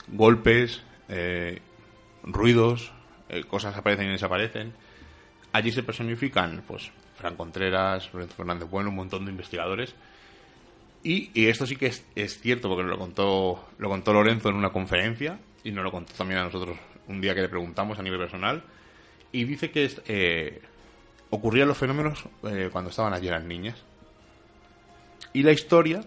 [0.08, 1.62] Golpes, eh,
[2.24, 2.92] ruidos,
[3.30, 4.74] eh, cosas aparecen y desaparecen.
[5.54, 9.96] Allí se personifican, pues, Fran Contreras, Lorenzo Fernández Bueno, un montón de investigadores.
[11.04, 15.40] Y, esto sí que es, cierto, porque lo contó, lo contó Lorenzo en una conferencia
[15.64, 16.78] y nos lo contó también a nosotros
[17.08, 18.64] un día que le preguntamos a nivel personal.
[19.32, 20.62] Y dice que eh,
[21.32, 23.78] ocurrían los fenómenos eh, cuando estaban allí las niñas.
[25.34, 26.04] Y la historia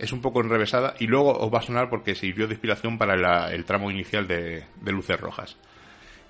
[0.00, 3.16] es un poco enrevesada y luego os va a sonar porque sirvió de inspiración para
[3.16, 5.56] la- el tramo inicial de, Luces Rojas.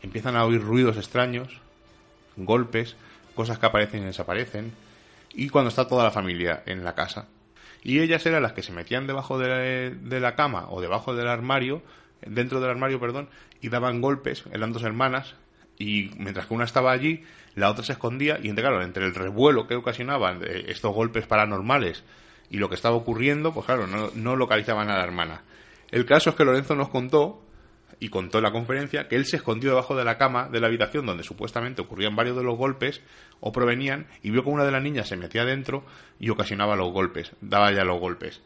[0.03, 1.61] Empiezan a oír ruidos extraños,
[2.37, 2.97] golpes,
[3.35, 4.73] cosas que aparecen y desaparecen,
[5.33, 7.29] y cuando está toda la familia en la casa.
[7.83, 11.29] Y ellas eran las que se metían debajo de, de la cama o debajo del
[11.29, 11.83] armario,
[12.27, 13.29] dentro del armario, perdón,
[13.63, 15.35] y daban golpes, eran dos hermanas,
[15.79, 17.23] y mientras que una estaba allí,
[17.55, 21.27] la otra se escondía, y entre, claro, entre el revuelo que ocasionaban eh, estos golpes
[21.27, 22.05] paranormales
[22.51, 25.43] y lo que estaba ocurriendo, pues claro, no, localizaban a la hermana.
[25.91, 27.43] El caso es que Lorenzo nos contó
[28.01, 30.67] y contó en la conferencia que él se escondió debajo de la cama de la
[30.67, 33.03] habitación donde supuestamente ocurrían varios de los golpes
[33.41, 35.85] o provenían y vio que una de las niñas se metía dentro
[36.19, 38.43] y ocasionaba los golpes, daba ya los golpes.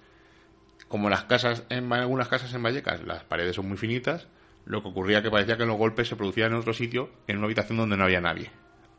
[0.89, 4.29] Como las casas, en algunas casas en Vallecas, las paredes son muy finitas,
[4.67, 7.47] lo que ocurría que parecía que los golpes se producían en otro sitio, en una
[7.47, 8.51] habitación donde no había nadie.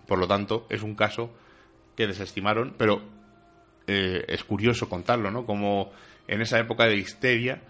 [0.07, 1.31] Por lo tanto, es un caso
[1.95, 3.01] que desestimaron, pero
[3.87, 5.45] eh, es curioso contarlo, ¿no?
[5.45, 5.91] Como
[6.27, 7.61] en esa época de histeria,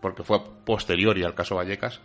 [0.00, 2.00] porque fue posterior y al caso Vallecas,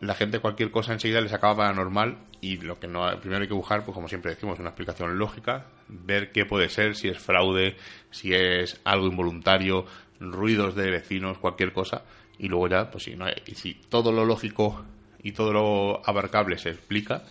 [0.00, 3.54] la gente cualquier cosa enseguida le sacaba paranormal y lo que no primero hay que
[3.54, 7.76] buscar, pues como siempre decimos, una explicación lógica, ver qué puede ser, si es fraude,
[8.10, 9.86] si es algo involuntario,
[10.18, 12.02] ruidos de vecinos, cualquier cosa,
[12.38, 14.84] y luego ya, pues si no y si todo lo lógico
[15.22, 17.22] y todo lo abarcable se explica,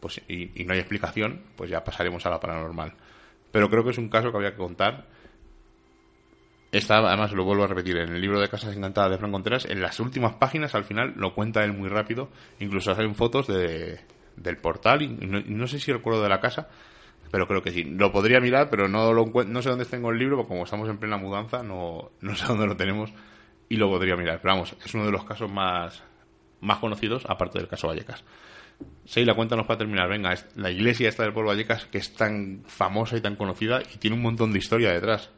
[0.00, 2.92] pues y, y no hay explicación, pues ya pasaremos a la paranormal.
[3.52, 5.06] Pero creo que es un caso que había que contar
[6.76, 9.64] Está, además, lo vuelvo a repetir, en el libro de Casas Encantadas de Fran Contreras,
[9.64, 12.28] en las últimas páginas, al final, lo cuenta él muy rápido.
[12.60, 13.98] Incluso hacen fotos de,
[14.36, 16.68] del portal, y no, no sé si recuerdo de la casa,
[17.30, 17.84] pero creo que sí.
[17.84, 20.86] Lo podría mirar, pero no, lo no sé dónde tengo el libro, porque como estamos
[20.90, 23.10] en plena mudanza, no, no sé dónde lo tenemos
[23.70, 24.40] y lo podría mirar.
[24.42, 26.02] Pero vamos, es uno de los casos más,
[26.60, 28.22] más conocidos, aparte del caso Vallecas.
[29.06, 30.10] Seila, cuéntanos para terminar.
[30.10, 33.96] Venga, la iglesia esta del pueblo Vallecas, que es tan famosa y tan conocida y
[33.96, 35.30] tiene un montón de historia detrás.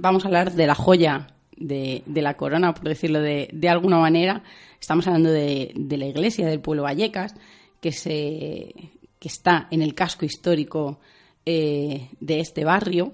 [0.00, 4.42] Vamos a hablar de la joya de, la corona, por decirlo de, alguna manera.
[4.80, 7.34] Estamos hablando de, de la iglesia del pueblo Vallecas,
[7.80, 8.74] que, se,
[9.18, 11.00] que está en el casco histórico
[11.44, 13.12] eh, de este barrio.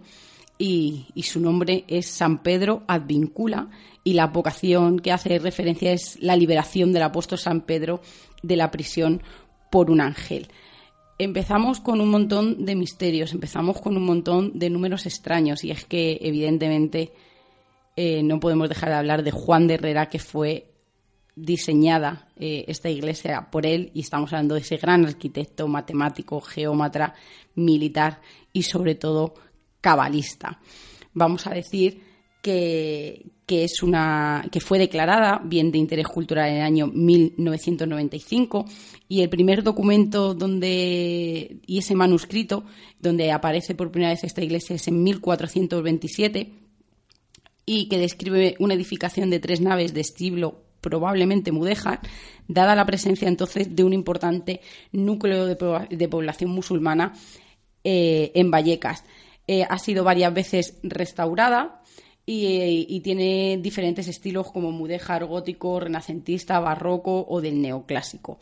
[0.59, 3.69] Y, y su nombre es San Pedro Advincula
[4.03, 8.01] y la vocación que hace referencia es la liberación del apóstol San Pedro
[8.43, 9.23] de la prisión
[9.71, 10.49] por un ángel
[11.19, 15.85] empezamos con un montón de misterios, empezamos con un montón de números extraños y es
[15.85, 17.13] que evidentemente
[17.97, 20.71] eh, no podemos dejar de hablar de Juan de Herrera que fue
[21.35, 27.15] diseñada eh, esta iglesia por él y estamos hablando de ese gran arquitecto, matemático, geómatra,
[27.55, 28.21] militar
[28.53, 29.35] y sobre todo
[29.81, 30.61] cabalista.
[31.13, 32.03] Vamos a decir
[32.43, 38.65] que, que es una que fue declarada bien de interés cultural en el año 1995
[39.09, 42.65] y el primer documento donde y ese manuscrito
[42.99, 46.53] donde aparece por primera vez esta iglesia es en 1427
[47.65, 52.01] y que describe una edificación de tres naves de estilo probablemente mudéjar,
[52.47, 54.61] dada la presencia entonces de un importante
[54.93, 57.13] núcleo de, po- de población musulmana
[57.83, 59.03] eh, en Vallecas.
[59.49, 61.83] Eh, ha sido varias veces restaurada
[62.29, 68.39] y, tiene diferentes estilos como mudéjar, gótico, renacentista, barroco o del neoclásico.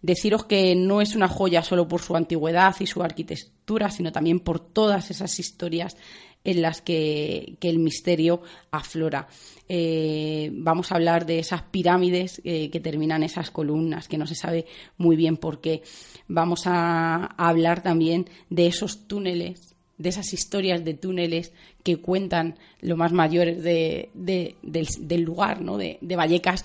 [0.00, 4.38] Deciros que no es una joya solo por su antigüedad y su arquitectura, sino también
[4.38, 5.96] por todas esas historias
[6.44, 9.26] en las que, el misterio aflora.
[9.66, 14.34] Eh, vamos a hablar de esas pirámides eh, que terminan esas columnas, que no se
[14.34, 14.66] sabe
[14.98, 15.82] muy bien por qué.
[16.28, 22.98] Vamos a hablar también de esos túneles, de esas historias de túneles que cuentan los
[22.98, 25.76] más mayores de- de- del, del lugar, ¿no?
[25.78, 26.64] de, de Vallecas,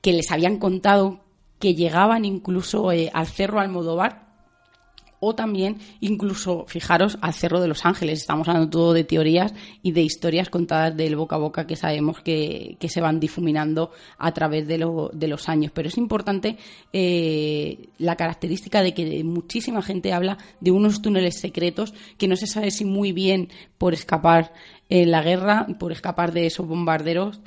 [0.00, 1.20] que les habían contado
[1.58, 4.31] que llegaban incluso eh, al Cerro Almodóvar
[5.24, 8.20] o también incluso, fijaros, al Cerro de los Ángeles.
[8.20, 12.20] Estamos hablando todo de teorías y de historias contadas del boca a boca que sabemos
[12.22, 15.70] que, que se van difuminando a través de, de los años.
[15.72, 16.56] Pero es importante
[16.92, 22.48] eh, la característica de que muchísima gente habla de unos túneles secretos que no se
[22.48, 23.48] sabe si muy bien
[23.78, 24.52] por escapar
[24.88, 27.40] en la guerra, por escapar de esos bombarderos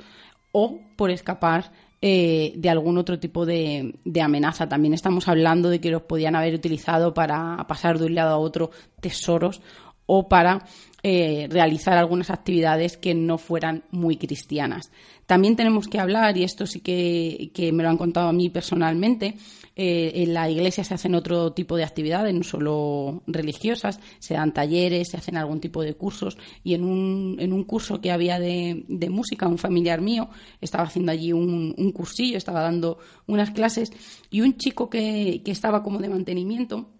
[0.50, 1.72] o por escapar
[2.02, 4.68] eh, de algún otro tipo de, de amenaza.
[4.68, 8.38] También estamos hablando de que los podían haber utilizado para pasar de un lado a
[8.38, 8.70] otro
[9.00, 9.60] tesoros
[10.06, 10.64] o para
[11.08, 14.90] eh, realizar algunas actividades que no fueran muy cristianas.
[15.24, 18.50] También tenemos que hablar, y esto sí que, que me lo han contado a mí
[18.50, 19.36] personalmente,
[19.76, 24.52] eh, en la iglesia se hacen otro tipo de actividades, no solo religiosas, se dan
[24.52, 28.40] talleres, se hacen algún tipo de cursos, y en un, en un curso que había
[28.40, 30.28] de, de música, un familiar mío
[30.60, 32.98] estaba haciendo allí un, un cursillo, estaba dando
[33.28, 33.92] unas clases,
[34.28, 36.95] y un chico que, que estaba como de mantenimiento,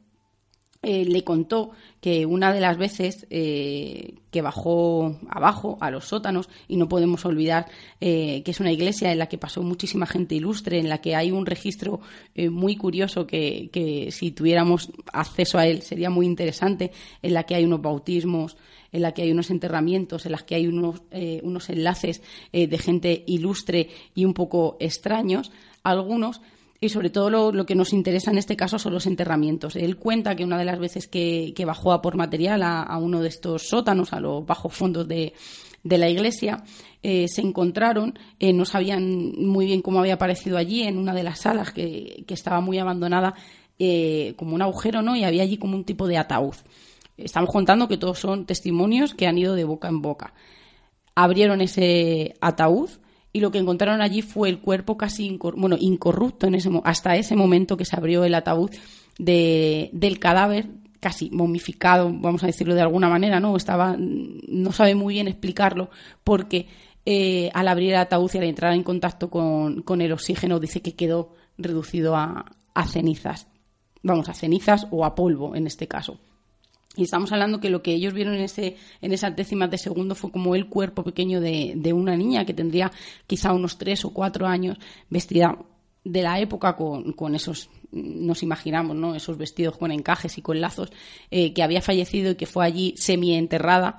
[0.83, 1.71] eh, le contó
[2.01, 7.25] que una de las veces eh, que bajó abajo a los sótanos, y no podemos
[7.25, 7.67] olvidar
[8.01, 11.17] eh, que es una iglesia en la que pasó muchísima gente ilustre, en la que
[11.17, 12.01] hay un registro
[12.37, 17.65] muy curioso que, si tuviéramos acceso a él sería muy interesante, en la que hay
[17.65, 18.57] unos bautismos,
[18.93, 21.03] en la que hay unos enterramientos, en las que hay unos,
[21.43, 22.23] unos enlaces
[22.53, 25.51] de gente ilustre y un poco extraños,
[25.83, 26.41] algunos
[26.81, 29.77] y sobre todo lo, lo que nos interesa en este caso son los enterramientos.
[29.77, 33.21] Él cuenta que una de las veces que, que bajó a por material a, uno
[33.21, 35.33] de estos sótanos, a los bajos fondos de,
[35.83, 36.63] de la iglesia,
[37.03, 41.23] eh, se encontraron, eh, no sabían muy bien cómo había aparecido allí, en una de
[41.23, 43.35] las salas que, que estaba muy abandonada,
[43.79, 45.17] eh, como un agujero, ¿no?
[45.17, 46.57] Y había allí como un tipo de ataúd.
[47.17, 50.35] Estamos contando que todos son testimonios que han ido de boca en boca.
[51.15, 52.91] Abrieron ese ataúd
[53.37, 57.37] y lo que encontraron allí fue el cuerpo casi bueno, incorrupto en ese, hasta ese
[57.37, 58.71] momento que se abrió el ataúd
[59.19, 60.67] de- del cadáver
[61.01, 63.55] casi momificado, vamos a decirlo de alguna manera, ¿no?
[63.57, 65.91] Estaba, no sabe muy bien explicarlo
[66.25, 66.67] porque
[67.05, 70.81] eh, al abrir el ataúd y al entrar en contacto con, con el oxígeno dice
[70.81, 73.47] que quedó reducido a, a cenizas.
[74.03, 76.19] Vamos, a cenizas o a polvo en este caso.
[76.97, 80.15] Y estamos hablando que lo que ellos vieron en, ese, en esas décimas de segundo
[80.15, 82.91] fue como el cuerpo pequeño de, de una niña que tendría
[83.27, 84.79] quizá unos tres o cuatro años,
[85.11, 85.59] vestida
[86.05, 89.15] de la época con, con esos, nos imaginamos, ¿no?
[89.15, 90.91] Esos vestidos con encajes y con lazos,
[91.31, 93.99] eh, que había fallecido y que fue allí semi-enterrada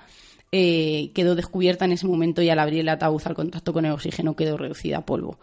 [0.51, 3.91] eh, quedó descubierta en ese momento y al abrir el ataúd al contacto con el
[3.91, 5.39] oxígeno quedó reducida a polvo.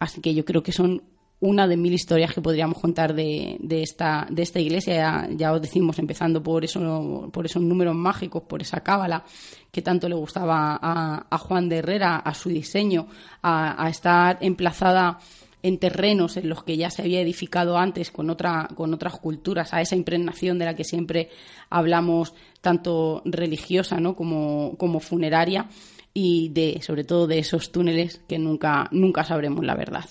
[0.00, 1.04] Así que yo creo que son
[1.40, 5.28] una de mil historias que podríamos contar de, esta, de esta iglesia.
[5.30, 9.24] Ya, os decimos, empezando por, eso, por esos números mágicos, por esa cábala
[9.70, 13.06] que tanto le gustaba a, Juan de Herrera, a su diseño,
[13.42, 15.18] a, estar emplazada
[15.62, 19.74] en terrenos en los que ya se había edificado antes con, otra, con otras culturas,
[19.74, 21.30] a esa impregnación de la que siempre
[21.70, 24.16] hablamos, tanto religiosa ¿no?
[24.16, 25.68] como, funeraria,
[26.14, 28.88] y de, sobre todo de esos túneles que nunca
[29.24, 30.06] sabremos la verdad.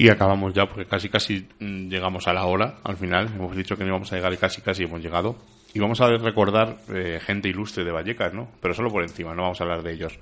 [0.00, 3.26] Y acabamos ya porque casi casi mm, llegamos a la hora al final.
[3.34, 5.36] Hemos dicho que no íbamos a llegar y casi casi hemos llegado.
[5.74, 8.48] Y vamos a recordar eh, gente ilustre de Vallecas, ¿no?
[8.62, 10.18] Pero solo por encima, no vamos a hablar de ellos.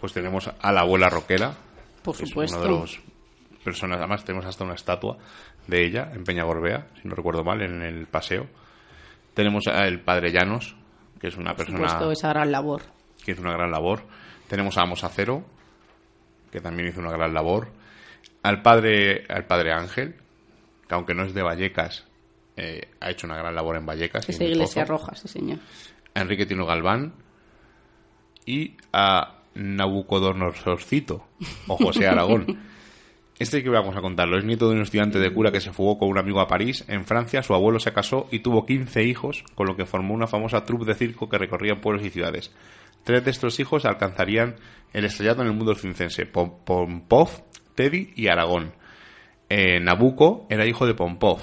[0.00, 1.52] Pues tenemos a la abuela Roquera.
[2.02, 2.56] Por que es supuesto.
[2.56, 3.00] uno de los
[3.62, 5.18] personas, además tenemos hasta una estatua
[5.66, 8.46] de ella en Peñagorbea, si no recuerdo mal, en el paseo.
[9.34, 10.74] Tenemos al padre Llanos,
[11.20, 12.80] que es una Por persona supuesto, esa gran labor.
[13.22, 14.04] que hizo una gran labor.
[14.48, 15.44] Tenemos a Amos Acero,
[16.50, 17.68] que también hizo una gran labor.
[18.42, 20.14] Al padre, al padre Ángel,
[20.88, 22.06] que aunque no es de Vallecas,
[22.56, 24.28] eh, ha hecho una gran labor en Vallecas.
[24.28, 24.92] el iglesia Pozo.
[24.92, 25.58] roja, sí, señor.
[26.14, 27.12] A Enrique Tino Galván
[28.46, 31.26] y a Nabucodonosorcito,
[31.66, 32.58] o José Aragón.
[33.40, 35.96] Este que vamos a contarlo es nieto de un estudiante de cura que se fugó
[35.96, 36.84] con un amigo a París.
[36.88, 40.26] En Francia, su abuelo se casó y tuvo 15 hijos, con lo que formó una
[40.26, 42.50] famosa troupe de circo que recorría pueblos y ciudades.
[43.04, 44.56] Tres de estos hijos alcanzarían
[44.92, 47.30] el estrellato en el mundo circense: Pom- Pompov,
[47.78, 48.72] Teddy y Aragón.
[49.48, 49.78] Eh,
[50.48, 51.38] era hijo de Pompov.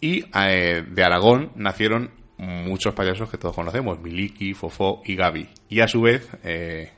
[0.00, 5.48] Y eh, de Aragón nacieron muchos payasos que todos conocemos, Miliki, Fofó y Gaby.
[5.68, 6.92] Y a su vez, eh,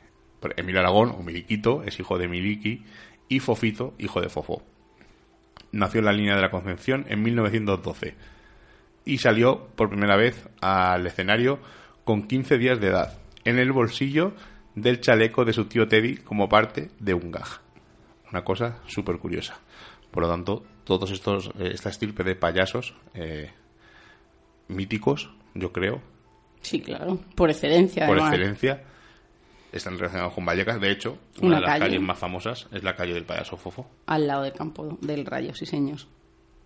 [0.56, 2.84] Emilio Aragón, o Miliquito, es hijo de Miliki,
[3.30, 4.62] y Fofito, hijo de Fofó.
[5.72, 8.14] Nació en la línea de la Concepción en 1912
[9.06, 11.60] y salió por primera vez al escenario
[12.04, 14.34] con 15 días de edad, en el bolsillo
[14.74, 17.46] del chaleco de su tío Teddy como parte de un gag.
[18.30, 19.58] Una cosa súper curiosa.
[20.10, 23.50] Por lo tanto, todos estos, eh, esta estirpe de payasos eh,
[24.68, 26.00] míticos, yo creo,
[26.62, 27.18] Sí, claro.
[27.36, 28.32] Por excelencia, por además.
[28.32, 28.82] excelencia,
[29.70, 30.80] están relacionados con Vallecas.
[30.80, 31.84] De hecho, una, Una de las calle.
[31.84, 33.86] calles más famosas es la calle del payaso Fofo.
[34.06, 35.98] Al lado del campo del Rayo, sí, señor.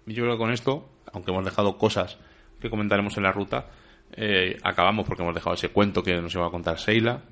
[0.07, 2.17] Y yo creo que con esto, aunque hemos dejado cosas
[2.61, 3.67] que comentaremos en la ruta,
[4.13, 7.23] eh, acabamos porque hemos dejado ese cuento que nos iba a contar Seila,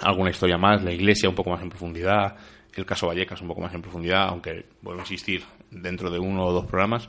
[0.00, 2.36] alguna historia más, la iglesia un poco más en profundidad,
[2.74, 6.44] el caso Vallecas un poco más en profundidad, aunque vuelvo a insistir, dentro de uno
[6.44, 7.08] o dos programas,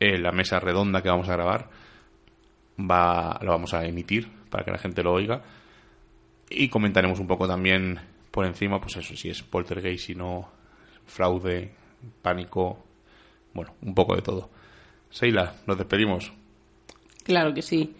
[0.00, 1.70] eh, la mesa redonda que vamos a grabar
[2.78, 5.42] va, la vamos a emitir para que la gente lo oiga
[6.50, 7.98] y comentaremos un poco también
[8.30, 10.48] por encima, pues eso, si es poltergeist, si no,
[11.06, 11.72] fraude,
[12.22, 12.84] pánico,
[13.54, 14.50] bueno, un poco de todo.
[15.10, 16.32] Seila, nos despedimos.
[17.24, 17.94] Claro que sí.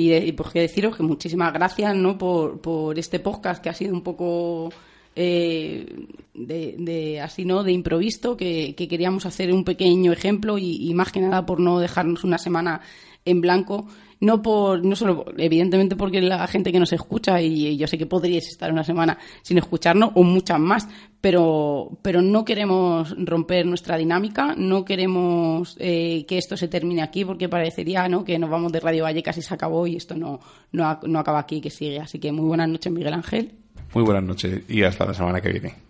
[0.00, 2.16] Y, de- y pues que deciros que muchísimas gracias ¿no?
[2.16, 4.70] por, por este podcast que ha sido un poco
[5.16, 5.86] eh,
[6.34, 10.94] de, de- así no de improviso, que, que queríamos hacer un pequeño ejemplo y, y
[10.94, 12.80] más que nada por no dejarnos una semana
[13.24, 13.86] en blanco.
[14.20, 18.04] No por, no solo, evidentemente porque la gente que nos escucha, y yo sé que
[18.04, 20.86] podríais estar una semana sin escucharnos, o muchas más,
[21.22, 27.24] pero, pero no queremos romper nuestra dinámica, no queremos eh, que esto se termine aquí,
[27.24, 28.22] porque parecería ¿no?
[28.22, 30.38] que nos vamos de Radio Vallecas y se acabó, y esto no,
[30.72, 32.00] no, no acaba aquí, que sigue.
[32.00, 33.54] Así que muy buenas noches, Miguel Ángel.
[33.94, 35.89] Muy buenas noches y hasta la semana que viene.